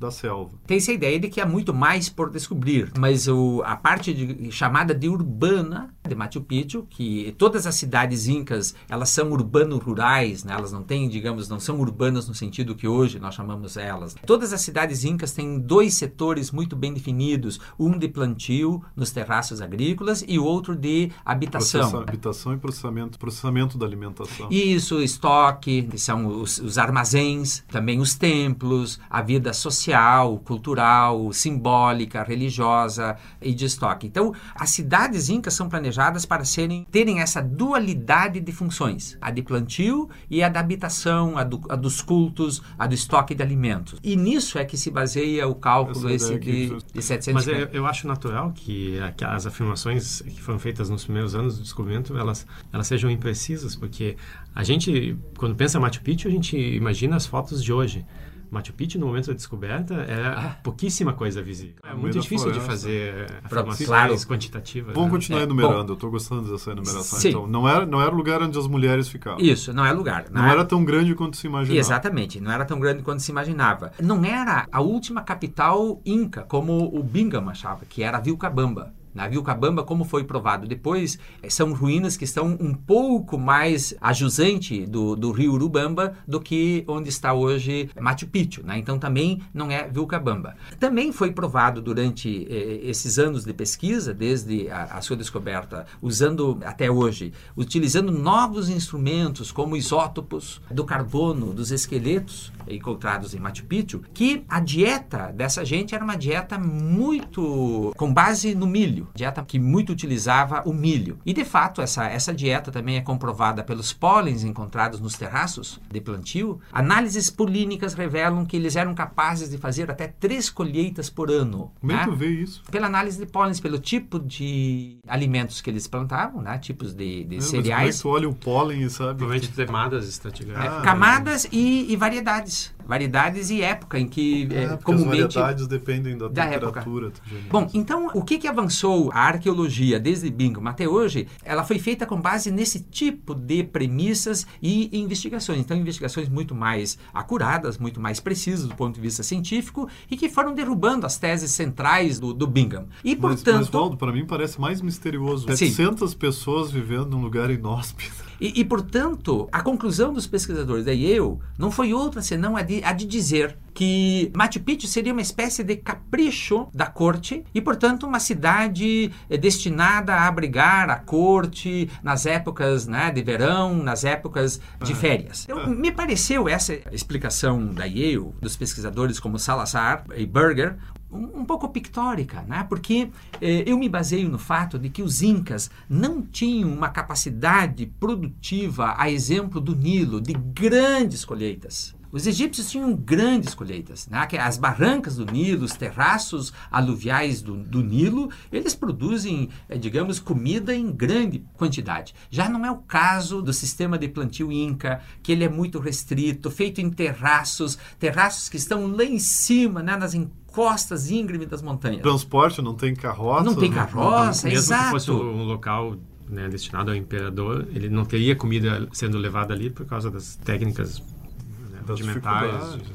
da 0.00 0.10
selva. 0.10 0.58
Tem 0.66 0.78
essa 0.78 0.92
ideia 0.92 1.20
de 1.20 1.28
que 1.28 1.40
há 1.40 1.46
muito 1.46 1.74
mais 1.74 2.08
por 2.08 2.30
descobrir, 2.30 2.90
mas 2.98 3.28
o, 3.28 3.62
a 3.64 3.76
parte 3.76 4.14
de, 4.14 4.50
chamada 4.50 4.94
de 4.94 5.08
urbana 5.08 5.94
de 6.08 6.14
Machu 6.14 6.40
Picchu, 6.40 6.86
que 6.88 7.34
todas 7.38 7.66
as 7.66 7.74
cidades 7.74 8.26
incas, 8.26 8.74
elas 8.88 9.10
são 9.10 9.30
urbano-rurais, 9.30 10.44
né? 10.44 10.54
elas 10.54 10.72
não 10.72 10.82
têm, 10.82 11.08
digamos, 11.08 11.48
não 11.48 11.60
são 11.60 11.78
urbanas 11.78 12.26
no 12.26 12.34
sentido 12.34 12.74
que 12.74 12.88
hoje 12.88 13.18
nós 13.18 13.34
chamamos 13.34 13.76
elas. 13.76 14.16
Todas 14.26 14.52
as 14.52 14.60
cidades 14.60 15.04
incas 15.04 15.32
têm 15.32 15.58
dois 15.58 15.94
setores 15.94 16.50
muito 16.50 16.74
bem 16.74 16.92
definidos, 16.92 17.60
um 17.78 17.98
de 17.98 18.08
plantio 18.08 18.82
nos 18.96 19.10
terraços 19.10 19.60
agrícolas 19.60 20.24
e 20.26 20.38
o 20.38 20.44
outro 20.44 20.74
de 20.74 21.10
habitação. 21.24 21.80
Processa, 21.80 22.02
habitação 22.02 22.54
e 22.54 22.56
processamento, 22.56 23.18
processamento 23.18 23.78
da 23.78 23.86
alimentação. 23.86 24.48
Isso, 24.50 25.00
estoque, 25.00 25.82
que 25.82 25.98
são 25.98 26.40
os, 26.40 26.58
os 26.58 26.78
armazéns, 26.78 27.62
também 27.68 28.00
os 28.00 28.14
templos, 28.14 28.98
a 29.08 29.20
vida 29.22 29.52
social 29.52 29.70
social, 29.70 30.38
cultural, 30.38 31.32
simbólica, 31.32 32.22
religiosa 32.22 33.16
e 33.40 33.54
de 33.54 33.64
estoque. 33.64 34.06
Então, 34.06 34.34
as 34.54 34.70
cidades 34.70 35.28
incas 35.28 35.54
são 35.54 35.68
planejadas 35.68 35.89
para 36.26 36.44
serem, 36.44 36.86
terem 36.90 37.20
essa 37.20 37.40
dualidade 37.40 38.40
de 38.40 38.52
funções, 38.52 39.16
a 39.20 39.30
de 39.30 39.42
plantio 39.42 40.08
e 40.28 40.42
a 40.42 40.48
da 40.48 40.60
habitação, 40.60 41.36
a, 41.36 41.44
do, 41.44 41.60
a 41.68 41.76
dos 41.76 42.00
cultos, 42.00 42.62
a 42.78 42.86
do 42.86 42.94
estoque 42.94 43.34
de 43.34 43.42
alimentos. 43.42 43.98
E 44.02 44.16
nisso 44.16 44.58
é 44.58 44.64
que 44.64 44.76
se 44.76 44.90
baseia 44.90 45.46
o 45.48 45.54
cálculo 45.54 46.10
esse 46.10 46.38
de, 46.38 46.68
de 46.92 47.02
750. 47.02 47.32
Mas 47.32 47.46
eu, 47.46 47.80
eu, 47.80 47.86
acho 47.86 48.06
natural 48.06 48.52
que, 48.52 48.98
que 49.16 49.24
as 49.24 49.46
afirmações 49.46 50.20
que 50.22 50.40
foram 50.40 50.58
feitas 50.58 50.90
nos 50.90 51.04
primeiros 51.04 51.34
anos 51.34 51.56
do 51.56 51.62
descobrimento, 51.62 52.16
elas, 52.16 52.46
elas 52.72 52.86
sejam 52.86 53.10
imprecisas, 53.10 53.74
porque 53.76 54.16
a 54.54 54.62
gente, 54.62 55.16
quando 55.36 55.54
pensa 55.54 55.78
em 55.78 55.80
Machu 55.80 56.02
Picchu, 56.02 56.28
a 56.28 56.30
gente 56.30 56.56
imagina 56.56 57.16
as 57.16 57.26
fotos 57.26 57.62
de 57.62 57.72
hoje. 57.72 58.04
Machu 58.50 58.72
Picchu, 58.72 58.98
no 58.98 59.06
momento 59.06 59.28
da 59.28 59.34
descoberta, 59.34 59.94
é 59.94 60.26
ah. 60.26 60.56
pouquíssima 60.62 61.12
coisa 61.12 61.42
visível. 61.42 61.76
É 61.84 61.94
muito 61.94 62.18
difícil 62.18 62.50
de 62.50 62.60
fazer 62.60 63.26
afirmações 63.44 63.86
claro. 63.86 64.14
quantitativas. 64.26 64.94
Vamos 64.94 65.10
né? 65.10 65.16
continuar 65.16 65.40
é, 65.40 65.42
enumerando, 65.44 65.84
bom, 65.84 65.90
eu 65.90 65.94
estou 65.94 66.10
gostando 66.10 66.50
dessa 66.50 66.72
enumeração. 66.72 67.18
Sim. 67.18 67.28
Então, 67.28 67.46
não 67.46 67.68
era, 67.68 67.86
não 67.86 68.00
era 68.00 68.12
o 68.12 68.16
lugar 68.16 68.42
onde 68.42 68.58
as 68.58 68.66
mulheres 68.66 69.08
ficavam. 69.08 69.40
Isso, 69.40 69.72
não 69.72 69.84
é 69.84 69.92
lugar. 69.92 70.26
Não, 70.30 70.40
não 70.40 70.48
era, 70.48 70.60
era 70.60 70.64
tão 70.64 70.84
grande 70.84 71.14
quanto 71.14 71.36
se 71.36 71.46
imaginava. 71.46 71.78
Exatamente, 71.78 72.40
não 72.40 72.50
era 72.50 72.64
tão 72.64 72.80
grande 72.80 73.02
quanto 73.02 73.20
se 73.22 73.30
imaginava. 73.30 73.92
Não 74.00 74.24
era 74.24 74.66
a 74.70 74.80
última 74.80 75.22
capital 75.22 76.00
inca, 76.04 76.42
como 76.42 76.90
o 76.94 77.02
Bingham 77.02 77.48
achava, 77.48 77.84
que 77.84 78.02
era 78.02 78.18
Vilcabamba. 78.18 78.92
Na 79.14 79.26
Vilcabamba, 79.26 79.82
como 79.82 80.04
foi 80.04 80.24
provado 80.24 80.66
depois, 80.66 81.18
eh, 81.42 81.50
são 81.50 81.72
ruínas 81.72 82.16
que 82.16 82.24
estão 82.24 82.56
um 82.60 82.72
pouco 82.72 83.36
mais 83.36 83.94
a 84.00 84.12
jusante 84.12 84.86
do, 84.86 85.16
do 85.16 85.32
rio 85.32 85.52
Urubamba 85.52 86.14
do 86.26 86.40
que 86.40 86.84
onde 86.86 87.08
está 87.08 87.32
hoje 87.32 87.90
Machu 88.00 88.28
Picchu. 88.28 88.64
Né? 88.64 88.78
Então 88.78 88.98
também 88.98 89.42
não 89.52 89.70
é 89.70 89.88
Vilcabamba. 89.88 90.54
Também 90.78 91.12
foi 91.12 91.32
provado 91.32 91.82
durante 91.82 92.46
eh, 92.48 92.80
esses 92.84 93.18
anos 93.18 93.44
de 93.44 93.52
pesquisa, 93.52 94.14
desde 94.14 94.70
a, 94.70 94.84
a, 94.84 95.02
sua 95.02 95.16
descoberta, 95.16 95.86
usando 96.00 96.58
até 96.64 96.90
hoje, 96.90 97.32
utilizando 97.56 98.12
novos 98.12 98.68
instrumentos 98.68 99.50
como 99.50 99.76
isótopos 99.76 100.60
do 100.70 100.84
carbono, 100.84 101.52
dos 101.52 101.72
esqueletos 101.72 102.52
encontrados 102.68 103.34
em 103.34 103.40
Machu 103.40 103.64
Picchu, 103.64 104.02
que 104.14 104.44
a 104.48 104.60
dieta 104.60 105.32
dessa 105.32 105.64
gente 105.64 105.94
era 105.94 106.04
uma 106.04 106.16
dieta 106.16 106.58
muito 106.58 107.92
com 107.96 108.12
base 108.12 108.54
no 108.54 108.66
milho 108.66 108.99
milho, 109.00 109.08
dieta 109.14 109.42
que 109.42 109.58
muito 109.58 109.92
utilizava 109.92 110.62
o 110.66 110.72
milho. 110.72 111.18
E 111.24 111.32
de 111.32 111.44
fato, 111.44 111.80
essa, 111.80 112.06
essa 112.06 112.34
dieta 112.34 112.70
também 112.70 112.96
é 112.96 113.00
comprovada 113.00 113.62
pelos 113.62 113.92
pólens 113.92 114.44
encontrados 114.44 115.00
nos 115.00 115.16
terraços 115.16 115.80
de 115.90 116.00
plantio. 116.00 116.60
Análises 116.72 117.30
polínicas 117.30 117.94
revelam 117.94 118.44
que 118.44 118.56
eles 118.56 118.76
eram 118.76 118.94
capazes 118.94 119.48
de 119.50 119.58
fazer 119.58 119.90
até 119.90 120.06
três 120.06 120.50
colheitas 120.50 121.08
por 121.08 121.30
ano. 121.30 121.72
Como 121.80 121.92
é 121.92 122.04
que 122.04 122.10
né? 122.10 122.16
vê 122.16 122.28
isso? 122.28 122.62
Pela 122.70 122.86
análise 122.86 123.18
de 123.18 123.26
pólens, 123.26 123.60
pelo 123.60 123.78
tipo 123.78 124.18
de 124.18 124.98
alimentos 125.06 125.60
que 125.60 125.70
eles 125.70 125.86
plantavam, 125.86 126.42
né? 126.42 126.58
tipos 126.58 126.92
de, 126.92 127.24
de 127.24 127.36
é, 127.36 127.40
cereais. 127.40 127.86
Mas 127.86 128.02
como 128.02 128.16
é 128.16 128.18
que 128.18 128.24
tu 128.24 128.26
olha 128.26 128.28
o 128.28 128.34
pólen 128.34 128.82
e 128.82 128.90
sabe? 128.90 129.18
Provavelmente 129.18 129.50
camadas 129.52 130.08
estratigráficas. 130.08 130.78
É, 130.78 130.84
camadas 130.84 131.48
e, 131.50 131.92
e 131.92 131.96
variedades 131.96 132.72
variedades 132.90 133.50
e 133.50 133.62
época 133.62 134.00
em 134.00 134.08
que 134.08 134.48
é, 134.50 134.64
é 134.64 134.76
comumente 134.76 135.22
as 135.22 135.34
variedades 135.34 135.66
dependem 135.68 136.18
da, 136.18 136.26
da 136.26 136.48
temperatura. 136.48 137.12
Bom, 137.48 137.70
então 137.72 138.10
o 138.12 138.24
que 138.24 138.36
que 138.36 138.48
avançou 138.48 139.12
a 139.12 139.20
arqueologia 139.20 140.00
desde 140.00 140.28
Bingham 140.28 140.66
até 140.66 140.88
hoje? 140.88 141.28
Ela 141.44 141.62
foi 141.62 141.78
feita 141.78 142.04
com 142.04 142.20
base 142.20 142.50
nesse 142.50 142.80
tipo 142.80 143.32
de 143.32 143.62
premissas 143.62 144.44
e 144.60 144.90
investigações. 144.98 145.60
Então 145.60 145.76
investigações 145.76 146.28
muito 146.28 146.52
mais 146.52 146.98
acuradas, 147.14 147.78
muito 147.78 148.00
mais 148.00 148.18
precisas 148.18 148.66
do 148.66 148.74
ponto 148.74 148.96
de 148.96 149.00
vista 149.00 149.22
científico 149.22 149.88
e 150.10 150.16
que 150.16 150.28
foram 150.28 150.52
derrubando 150.52 151.06
as 151.06 151.16
teses 151.16 151.52
centrais 151.52 152.18
do, 152.18 152.34
do 152.34 152.44
Bingham. 152.44 152.86
E 153.04 153.10
mas, 153.10 153.20
portanto, 153.20 153.56
mas 153.56 153.68
Valdo, 153.68 153.96
para 153.96 154.10
mim 154.10 154.26
parece 154.26 154.60
mais 154.60 154.82
misterioso. 154.82 155.46
700 155.46 156.10
Sim. 156.10 156.16
pessoas 156.18 156.72
vivendo 156.72 157.10
num 157.10 157.22
lugar 157.22 157.50
inóspito. 157.50 158.29
E, 158.40 158.60
e, 158.60 158.64
portanto, 158.64 159.48
a 159.52 159.60
conclusão 159.60 160.12
dos 160.12 160.26
pesquisadores 160.26 160.84
da 160.84 160.92
Yale 160.92 161.38
não 161.58 161.70
foi 161.70 161.92
outra 161.92 162.22
senão 162.22 162.56
a 162.56 162.62
de, 162.62 162.82
a 162.82 162.92
de 162.92 163.06
dizer 163.06 163.56
que 163.74 164.30
Machu 164.34 164.60
Picchu 164.60 164.86
seria 164.86 165.12
uma 165.12 165.22
espécie 165.22 165.62
de 165.62 165.76
capricho 165.76 166.68
da 166.74 166.86
corte 166.86 167.44
e, 167.54 167.60
portanto, 167.60 168.06
uma 168.06 168.18
cidade 168.18 169.10
eh, 169.28 169.36
destinada 169.36 170.14
a 170.14 170.26
abrigar 170.26 170.90
a 170.90 170.96
corte 170.96 171.88
nas 172.02 172.26
épocas 172.26 172.86
né, 172.86 173.10
de 173.10 173.22
verão, 173.22 173.74
nas 173.74 174.04
épocas 174.04 174.60
de 174.82 174.92
ah. 174.92 174.96
férias. 174.96 175.46
Então, 175.48 175.66
me 175.68 175.92
pareceu 175.92 176.48
essa 176.48 176.74
explicação 176.92 177.66
da 177.66 177.84
Yale, 177.84 178.32
dos 178.40 178.56
pesquisadores 178.56 179.20
como 179.20 179.38
Salazar 179.38 180.04
e 180.16 180.26
Berger, 180.26 180.76
um, 181.12 181.40
um, 181.40 181.44
pouco 181.44 181.68
pictórica, 181.68 182.42
né? 182.42 182.64
porque 182.68 183.10
eh, 183.40 183.64
eu 183.66 183.78
me 183.78 183.88
baseio 183.88 184.28
no 184.28 184.38
fato 184.38 184.78
de 184.78 184.88
que 184.88 185.02
os 185.02 185.22
incas 185.22 185.70
não 185.88 186.22
tinham 186.22 186.72
uma 186.72 186.88
capacidade 186.88 187.86
produtiva, 187.86 188.94
a 188.96 189.10
exemplo 189.10 189.60
do 189.60 189.74
Nilo, 189.74 190.20
de 190.20 190.32
grandes 190.32 191.24
colheitas. 191.24 191.94
Os 192.12 192.26
egípcios 192.26 192.70
tinham 192.70 192.94
grandes 192.94 193.54
colheitas. 193.54 194.08
Né? 194.08 194.26
As 194.40 194.58
barrancas 194.58 195.16
do 195.16 195.24
Nilo, 195.24 195.64
os 195.64 195.72
terraços 195.72 196.52
aluviais 196.70 197.40
do, 197.40 197.56
do 197.56 197.82
Nilo, 197.82 198.30
eles 198.50 198.74
produzem, 198.74 199.48
eh, 199.68 199.78
digamos, 199.78 200.18
comida 200.18 200.74
em 200.74 200.90
grande 200.90 201.44
quantidade. 201.54 202.14
Já 202.30 202.48
não 202.48 202.66
é 202.66 202.70
o 202.70 202.78
caso 202.78 203.40
do 203.40 203.52
sistema 203.52 203.96
de 203.96 204.08
plantio 204.08 204.50
inca, 204.50 205.00
que 205.22 205.32
ele 205.32 205.44
é 205.44 205.48
muito 205.48 205.78
restrito, 205.78 206.50
feito 206.50 206.80
em 206.80 206.90
terraços, 206.90 207.78
terraços 207.98 208.48
que 208.48 208.56
estão 208.56 208.88
lá 208.88 209.04
em 209.04 209.18
cima, 209.18 209.82
né, 209.82 209.96
nas 209.96 210.14
encostas 210.14 211.10
íngremes 211.10 211.48
das 211.48 211.62
montanhas. 211.62 212.02
Transporte, 212.02 212.60
não 212.60 212.74
tem 212.74 212.94
carroça. 212.94 213.44
Não 213.44 213.54
tem 213.54 213.70
carroça, 213.70 214.48
Mesmo 214.48 214.58
exato. 214.58 214.84
que 214.84 214.90
fosse 214.90 215.10
um 215.10 215.44
local 215.44 215.96
né, 216.28 216.48
destinado 216.48 216.90
ao 216.90 216.96
imperador, 216.96 217.68
ele 217.72 217.88
não 217.88 218.04
teria 218.04 218.34
comida 218.36 218.88
sendo 218.92 219.18
levada 219.18 219.52
ali 219.52 219.68
por 219.68 219.84
causa 219.84 220.10
das 220.10 220.36
técnicas 220.36 221.02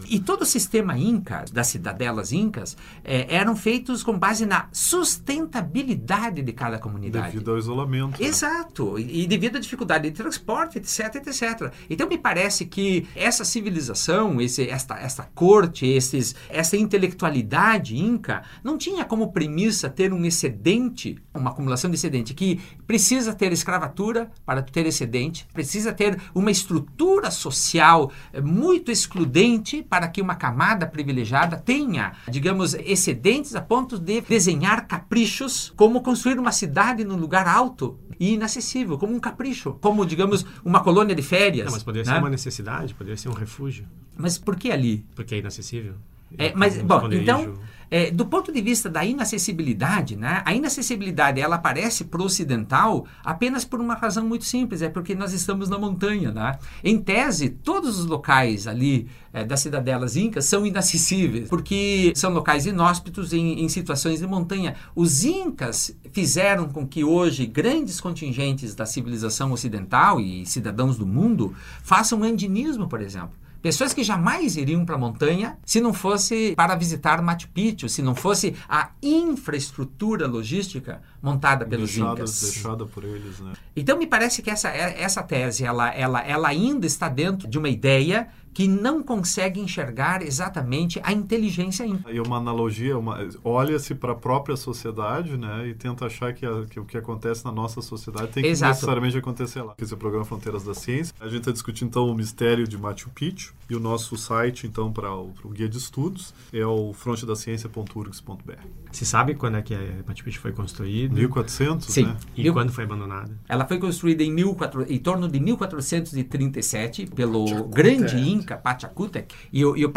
E 0.07 0.19
todo 0.19 0.43
o 0.43 0.45
sistema 0.45 0.97
inca, 0.97 1.45
das 1.51 1.67
cidadelas 1.67 2.31
incas, 2.31 2.77
eh, 3.03 3.25
eram 3.29 3.55
feitos 3.55 4.03
com 4.03 4.17
base 4.17 4.45
na 4.45 4.67
sustentabilidade 4.71 6.41
de 6.41 6.53
cada 6.53 6.77
comunidade. 6.79 7.33
Devido 7.33 7.51
ao 7.51 7.57
isolamento. 7.57 8.21
né? 8.21 8.27
Exato, 8.27 8.99
e 8.99 9.25
e 9.25 9.27
devido 9.27 9.55
à 9.55 9.59
dificuldade 9.59 10.09
de 10.09 10.15
transporte, 10.15 10.77
etc, 10.77 11.15
etc. 11.15 11.71
Então 11.89 12.07
me 12.07 12.17
parece 12.17 12.65
que 12.65 13.07
essa 13.15 13.43
civilização, 13.43 14.39
esse, 14.41 14.69
esta, 14.69 14.99
esta 14.99 15.23
corte, 15.33 15.87
esses, 15.87 16.35
essa 16.49 16.77
intelectualidade 16.77 17.97
inca, 17.97 18.43
não 18.63 18.77
tinha 18.77 19.03
como 19.05 19.31
premissa 19.31 19.89
ter 19.89 20.13
um 20.13 20.25
excedente, 20.25 21.17
uma 21.33 21.49
acumulação 21.51 21.89
de 21.89 21.95
excedente, 21.95 22.33
que 22.33 22.59
precisa 22.85 23.33
ter 23.33 23.51
escravatura 23.51 24.29
para 24.45 24.61
ter 24.61 24.85
excedente, 24.85 25.47
precisa 25.53 25.93
ter 25.93 26.21
uma 26.33 26.51
estrutura 26.51 27.31
social 27.31 28.11
eh, 28.33 28.41
muito 28.85 28.91
excludente 28.91 29.81
para 29.81 30.07
que 30.07 30.21
uma 30.21 30.35
camada 30.35 30.85
privilegiada 30.85 31.57
tenha, 31.57 32.13
digamos, 32.29 32.75
excedentes 32.75 33.55
a 33.55 33.61
ponto 33.61 33.97
de 33.97 34.21
desenhar 34.21 34.87
caprichos, 34.87 35.73
como 35.75 36.01
construir 36.01 36.37
uma 36.37 36.51
cidade 36.51 37.03
num 37.03 37.15
lugar 37.15 37.47
alto 37.47 37.97
e 38.19 38.33
inacessível, 38.33 38.97
como 38.99 39.15
um 39.15 39.19
capricho, 39.19 39.73
como, 39.81 40.05
digamos, 40.05 40.45
uma 40.63 40.81
colônia 40.83 41.15
de 41.15 41.23
férias. 41.23 41.65
Não, 41.65 41.73
mas 41.73 41.83
poderia 41.83 42.05
né? 42.05 42.13
ser 42.13 42.19
uma 42.19 42.29
necessidade, 42.29 42.93
poderia 42.93 43.17
ser 43.17 43.29
um 43.29 43.33
refúgio, 43.33 43.87
Mas 44.15 44.37
por 44.37 44.55
que 44.55 44.71
ali? 44.71 45.03
porque 45.15 45.33
é 45.33 45.39
inacessível. 45.39 45.95
É, 46.37 46.53
mas, 46.55 46.81
bom, 46.81 46.95
esconderijo- 46.97 47.21
então, 47.23 47.65
é, 47.91 48.09
do 48.09 48.25
ponto 48.25 48.51
de 48.51 48.61
vista 48.61 48.89
da 48.89 49.05
inacessibilidade, 49.05 50.15
né, 50.15 50.41
a 50.43 50.53
inacessibilidade 50.53 51.39
ela 51.39 51.55
aparece 51.55 52.03
para 52.05 52.19
o 52.19 52.25
ocidental 52.25 53.05
apenas 53.23 53.63
por 53.63 53.79
uma 53.79 53.93
razão 53.93 54.25
muito 54.25 54.43
simples, 54.43 54.81
é 54.81 54.89
porque 54.89 55.13
nós 55.13 55.31
estamos 55.33 55.69
na 55.69 55.77
montanha. 55.77 56.31
Né? 56.31 56.57
Em 56.83 56.97
tese, 56.99 57.47
todos 57.49 57.99
os 57.99 58.05
locais 58.05 58.65
ali 58.67 59.07
é, 59.31 59.45
das 59.45 59.59
cidadelas 59.59 60.17
incas 60.17 60.45
são 60.45 60.65
inacessíveis, 60.65 61.47
porque 61.47 62.11
são 62.15 62.31
locais 62.33 62.65
inóspitos 62.65 63.31
em, 63.33 63.63
em 63.63 63.69
situações 63.69 64.19
de 64.19 64.25
montanha. 64.27 64.75
Os 64.95 65.23
incas 65.23 65.95
fizeram 66.11 66.67
com 66.67 66.87
que 66.87 67.03
hoje 67.03 67.45
grandes 67.45 68.01
contingentes 68.01 68.73
da 68.73 68.85
civilização 68.87 69.51
ocidental 69.51 70.19
e 70.19 70.43
cidadãos 70.45 70.97
do 70.97 71.05
mundo 71.05 71.53
façam 71.83 72.23
andinismo, 72.23 72.87
por 72.87 72.99
exemplo. 72.99 73.44
Pessoas 73.65 73.95
que 73.95 74.03
jamais 74.03 74.57
iriam 74.57 74.85
para 74.85 74.93
a 74.93 74.97
montanha 74.99 75.57
se 75.65 75.81
não 75.81 75.91
fosse 75.91 76.53
para 76.55 76.75
visitar 76.75 77.19
Machu 77.23 77.49
Picchu, 77.49 77.89
se 77.89 78.03
não 78.03 78.13
fosse 78.13 78.55
a 78.69 78.91
infraestrutura 79.01 80.27
logística 80.27 81.01
montada 81.19 81.65
pelos 81.65 81.89
deixada, 81.89 82.13
incas. 82.13 82.41
deixada 82.43 82.85
por 82.85 83.03
eles, 83.03 83.39
né? 83.39 83.53
Então 83.75 83.97
me 83.97 84.05
parece 84.05 84.43
que 84.43 84.51
essa, 84.51 84.69
essa 84.69 85.23
tese 85.23 85.65
ela, 85.65 85.89
ela, 85.89 86.21
ela 86.21 86.47
ainda 86.47 86.85
está 86.85 87.09
dentro 87.09 87.47
de 87.47 87.57
uma 87.57 87.67
ideia 87.67 88.27
que 88.55 88.67
não 88.67 89.03
consegue 89.03 89.59
enxergar 89.59 90.23
exatamente 90.23 90.99
a 91.03 91.11
inteligência 91.13 91.85
inca. 91.85 92.09
E 92.09 92.19
uma 92.19 92.37
analogia, 92.37 92.97
uma, 92.97 93.19
olha-se 93.43 93.93
para 93.93 94.13
a 94.13 94.15
própria 94.15 94.55
sociedade, 94.55 95.37
né, 95.37 95.67
e 95.67 95.73
tenta 95.75 96.05
achar 96.05 96.33
que, 96.33 96.45
a- 96.45 96.65
que 96.67 96.79
o 96.79 96.85
que 96.85 96.97
acontece 96.97 97.43
na 97.45 97.51
nossa 97.51 97.81
sociedade 97.81 98.29
tem 98.31 98.41
que 98.43 98.49
Exato. 98.49 98.71
necessariamente 98.73 99.17
acontecer 99.17 99.61
lá. 99.61 99.75
Esse 99.77 99.91
é 99.93 99.95
o 99.95 99.99
programa 99.99 100.23
Fronteiras 100.25 100.63
da 100.63 100.73
Ciência. 100.73 101.13
A 101.19 101.25
gente 101.27 101.39
está 101.39 101.51
discutindo 101.51 101.89
então 101.89 102.07
o 102.09 102.15
mistério 102.15 102.65
de 102.67 102.77
Machu 102.77 103.09
Picchu 103.09 103.53
e 103.69 103.75
o 103.75 103.79
nosso 103.79 104.15
site 104.17 104.65
então 104.65 104.91
para 104.91 105.13
o, 105.13 105.27
para 105.29 105.47
o 105.47 105.51
guia 105.51 105.67
de 105.67 105.77
estudos 105.77 106.33
é 106.53 106.65
o 106.65 106.93
frontedaciencia.urgs.br. 106.93 108.53
Se 108.91 109.05
sabe 109.05 109.35
quando 109.35 109.57
é 109.57 109.61
que 109.61 109.73
a 109.75 109.79
Machu 110.07 110.23
Picchu 110.23 110.39
foi 110.39 110.53
construído 110.53 111.13
1400, 111.13 111.87
Sim. 111.87 112.05
né? 112.05 112.17
e 112.35 112.43
Mil- 112.43 112.53
quando 112.53 112.71
foi 112.71 112.85
abandonada? 112.85 113.37
Ela 113.49 113.65
foi 113.67 113.77
construída 113.79 114.23
em, 114.23 114.31
1400 114.31 114.89
em 114.95 114.99
torno 114.99 115.27
de 115.27 115.39
1437 115.39 117.07
pelo 117.07 117.65
grande 117.65 118.17
Inca 118.45 118.57
Pachacútec. 118.57 119.33
E 119.51 119.65
o, 119.65 119.75
e 119.75 119.83
o 119.83 119.89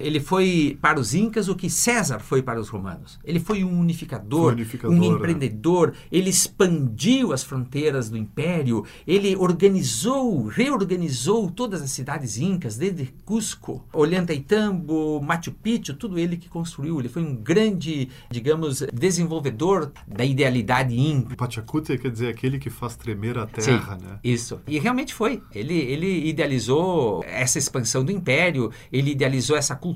ele 0.00 0.20
foi 0.20 0.78
para 0.80 0.98
os 0.98 1.14
Incas 1.14 1.48
o 1.48 1.54
que 1.54 1.68
César 1.68 2.18
foi 2.18 2.42
para 2.42 2.60
os 2.60 2.68
romanos. 2.68 3.18
Ele 3.24 3.38
foi 3.38 3.62
um 3.62 3.78
unificador, 3.78 4.54
unificador, 4.54 4.96
um 4.96 5.00
né? 5.00 5.06
empreendedor. 5.06 5.94
Ele 6.10 6.30
expandiu 6.30 7.32
as 7.32 7.42
fronteiras 7.42 8.08
do 8.08 8.16
império. 8.16 8.84
Ele 9.06 9.36
organizou, 9.36 10.46
reorganizou 10.46 11.50
todas 11.50 11.82
as 11.82 11.90
cidades 11.90 12.38
incas, 12.38 12.76
desde 12.76 13.06
Cusco, 13.24 13.84
Ollantaytambo, 13.92 15.20
Machu 15.20 15.52
Picchu, 15.52 15.94
tudo 15.94 16.18
ele 16.18 16.36
que 16.36 16.48
construiu. 16.48 16.98
Ele 16.98 17.08
foi 17.08 17.22
um 17.22 17.34
grande, 17.34 18.08
digamos, 18.30 18.82
desenvolvedor 18.92 19.92
da 20.06 20.24
idealidade 20.24 20.98
inca. 20.98 21.36
Pachacute 21.36 21.96
quer 21.98 22.10
dizer 22.10 22.28
aquele 22.28 22.58
que 22.58 22.70
faz 22.70 22.96
tremer 22.96 23.38
a 23.38 23.46
terra, 23.46 23.98
Sim, 23.98 24.04
né? 24.04 24.18
Isso. 24.24 24.60
E 24.66 24.78
realmente 24.78 25.14
foi. 25.14 25.42
Ele, 25.54 25.74
ele 25.74 26.28
idealizou 26.28 27.22
essa 27.24 27.58
expansão 27.58 28.04
do 28.04 28.12
império, 28.12 28.70
ele 28.92 29.10
idealizou 29.12 29.56
essa 29.56 29.74
cultura. 29.76 29.89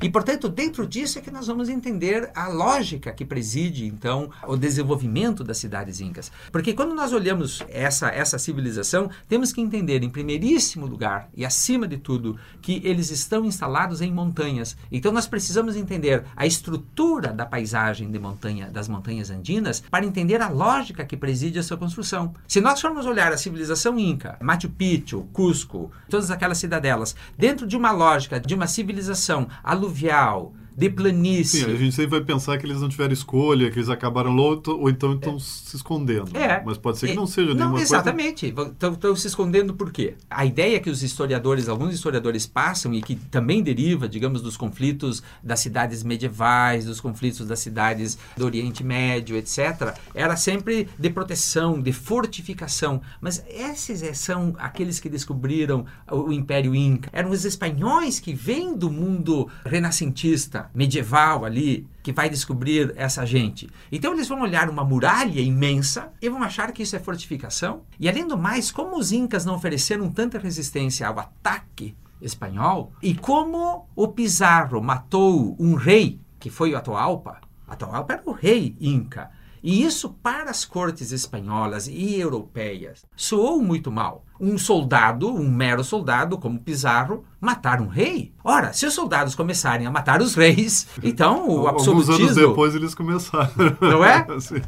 E, 0.00 0.08
portanto, 0.08 0.48
dentro 0.48 0.86
disso 0.86 1.18
é 1.18 1.22
que 1.22 1.30
nós 1.30 1.46
vamos 1.46 1.68
entender 1.68 2.30
a 2.34 2.48
lógica 2.48 3.12
que 3.12 3.24
preside, 3.24 3.86
então, 3.86 4.30
o 4.46 4.56
desenvolvimento 4.56 5.42
das 5.42 5.58
cidades 5.58 6.00
incas. 6.00 6.30
Porque 6.52 6.72
quando 6.72 6.94
nós 6.94 7.12
olhamos 7.12 7.62
essa, 7.68 8.08
essa 8.08 8.38
civilização, 8.38 9.10
temos 9.28 9.52
que 9.52 9.60
entender, 9.60 10.02
em 10.02 10.10
primeiríssimo 10.10 10.86
lugar 10.86 11.28
e 11.34 11.44
acima 11.44 11.88
de 11.88 11.96
tudo, 11.96 12.38
que 12.62 12.80
eles 12.84 13.10
estão 13.10 13.44
instalados 13.44 14.00
em 14.00 14.12
montanhas. 14.12 14.76
Então, 14.90 15.12
nós 15.12 15.26
precisamos 15.26 15.76
entender 15.76 16.24
a 16.36 16.46
estrutura 16.46 17.32
da 17.32 17.46
paisagem 17.46 18.10
de 18.10 18.18
montanha, 18.18 18.70
das 18.70 18.88
montanhas 18.88 19.30
andinas 19.30 19.82
para 19.90 20.06
entender 20.06 20.40
a 20.40 20.48
lógica 20.48 21.04
que 21.04 21.16
preside 21.16 21.58
a 21.58 21.62
sua 21.62 21.76
construção. 21.76 22.34
Se 22.46 22.60
nós 22.60 22.80
formos 22.80 23.06
olhar 23.06 23.32
a 23.32 23.38
civilização 23.38 23.98
inca, 23.98 24.36
Machu 24.40 24.68
Picchu, 24.68 25.26
Cusco, 25.32 25.90
todas 26.08 26.30
aquelas 26.30 26.58
cidadelas, 26.58 27.14
dentro 27.36 27.66
de 27.66 27.76
uma 27.76 27.90
lógica 27.90 28.38
de 28.38 28.54
uma 28.54 28.66
civilização 28.66 29.15
aluvial, 29.64 30.54
de 30.76 30.90
planície, 30.90 31.64
Sim, 31.64 31.72
a 31.72 31.76
gente 31.76 31.94
sempre 31.94 32.10
vai 32.10 32.20
pensar 32.20 32.58
que 32.58 32.66
eles 32.66 32.80
não 32.80 32.88
tiveram 32.88 33.12
escolha, 33.12 33.70
que 33.70 33.78
eles 33.78 33.88
acabaram 33.88 34.32
louco, 34.32 34.72
ou 34.72 34.90
então 34.90 35.14
estão 35.14 35.38
se 35.38 35.74
escondendo. 35.74 36.36
É. 36.36 36.62
Mas 36.64 36.76
pode 36.76 36.98
ser 36.98 37.06
que 37.06 37.12
É, 37.12 37.16
não 37.16 37.26
seja 37.26 37.48
Não, 37.54 37.54
nenhuma 37.54 37.80
exatamente. 37.80 38.46
Estão 38.46 39.16
se 39.16 39.26
escondendo 39.26 39.72
por 39.74 39.90
quê? 39.90 40.14
A 40.28 40.44
ideia 40.44 40.78
que 40.78 40.90
os 40.90 41.02
historiadores, 41.02 41.68
alguns 41.68 41.94
historiadores 41.94 42.46
passam 42.46 42.92
e 42.92 43.00
que 43.00 43.16
também 43.16 43.62
deriva, 43.62 44.06
digamos, 44.08 44.42
dos 44.42 44.56
conflitos 44.56 45.22
das 45.42 45.60
cidades 45.60 46.02
medievais, 46.02 46.84
dos 46.84 47.00
conflitos 47.00 47.46
das 47.46 47.58
cidades 47.60 48.18
do 48.36 48.44
Oriente 48.44 48.84
Médio, 48.84 49.36
etc., 49.36 49.94
era 50.14 50.36
sempre 50.36 50.88
de 50.98 51.08
proteção, 51.10 51.80
de 51.80 51.92
fortificação. 51.92 53.00
Mas 53.20 53.42
esses 53.48 54.02
é- 54.02 54.12
são 54.12 54.54
aqueles 54.58 55.00
que 55.00 55.08
descobriram 55.08 55.86
o 56.10 56.32
Império 56.32 56.74
Inca. 56.74 57.08
Eram 57.12 57.30
os 57.30 57.44
espanhóis 57.44 58.20
que 58.20 58.34
vêm 58.34 58.76
do 58.76 58.90
mundo 58.90 59.48
renascentista, 59.64 60.65
medieval 60.74 61.44
ali, 61.44 61.86
que 62.02 62.12
vai 62.12 62.28
descobrir 62.28 62.92
essa 62.96 63.24
gente. 63.24 63.68
Então 63.90 64.12
eles 64.12 64.28
vão 64.28 64.42
olhar 64.42 64.68
uma 64.68 64.84
muralha 64.84 65.40
imensa 65.40 66.12
e 66.20 66.28
vão 66.28 66.42
achar 66.42 66.72
que 66.72 66.82
isso 66.82 66.96
é 66.96 66.98
fortificação. 66.98 67.82
E 67.98 68.08
além 68.08 68.26
do 68.26 68.36
mais, 68.36 68.70
como 68.70 68.98
os 68.98 69.12
incas 69.12 69.44
não 69.44 69.54
ofereceram 69.54 70.10
tanta 70.10 70.38
resistência 70.38 71.06
ao 71.06 71.18
ataque 71.18 71.96
espanhol 72.20 72.92
e 73.02 73.14
como 73.14 73.88
o 73.94 74.08
Pizarro 74.08 74.82
matou 74.82 75.56
um 75.58 75.74
rei, 75.74 76.20
que 76.38 76.50
foi 76.50 76.72
o 76.72 76.76
Atahualpa, 76.76 77.40
Atahualpa 77.66 78.14
era 78.14 78.22
o 78.26 78.32
rei 78.32 78.76
inca. 78.80 79.30
E 79.62 79.82
isso 79.82 80.10
para 80.10 80.50
as 80.50 80.64
cortes 80.64 81.10
espanholas 81.10 81.88
e 81.88 82.14
europeias 82.14 83.04
soou 83.16 83.60
muito 83.60 83.90
mal. 83.90 84.25
Um 84.40 84.58
soldado, 84.58 85.28
um 85.28 85.48
mero 85.50 85.82
soldado 85.82 86.38
como 86.38 86.60
Pizarro, 86.60 87.24
matar 87.40 87.80
um 87.80 87.86
rei? 87.86 88.32
Ora, 88.42 88.72
se 88.72 88.86
os 88.86 88.94
soldados 88.94 89.34
começarem 89.34 89.86
a 89.86 89.90
matar 89.90 90.20
os 90.20 90.34
reis, 90.34 90.86
então 91.02 91.48
o 91.48 91.66
Alguns 91.66 91.80
absolutismo 91.80 92.24
anos 92.24 92.36
depois 92.36 92.74
eles 92.74 92.94
começaram. 92.94 93.50
Não 93.80 94.04
é? 94.04 94.26
Sim. 94.40 94.62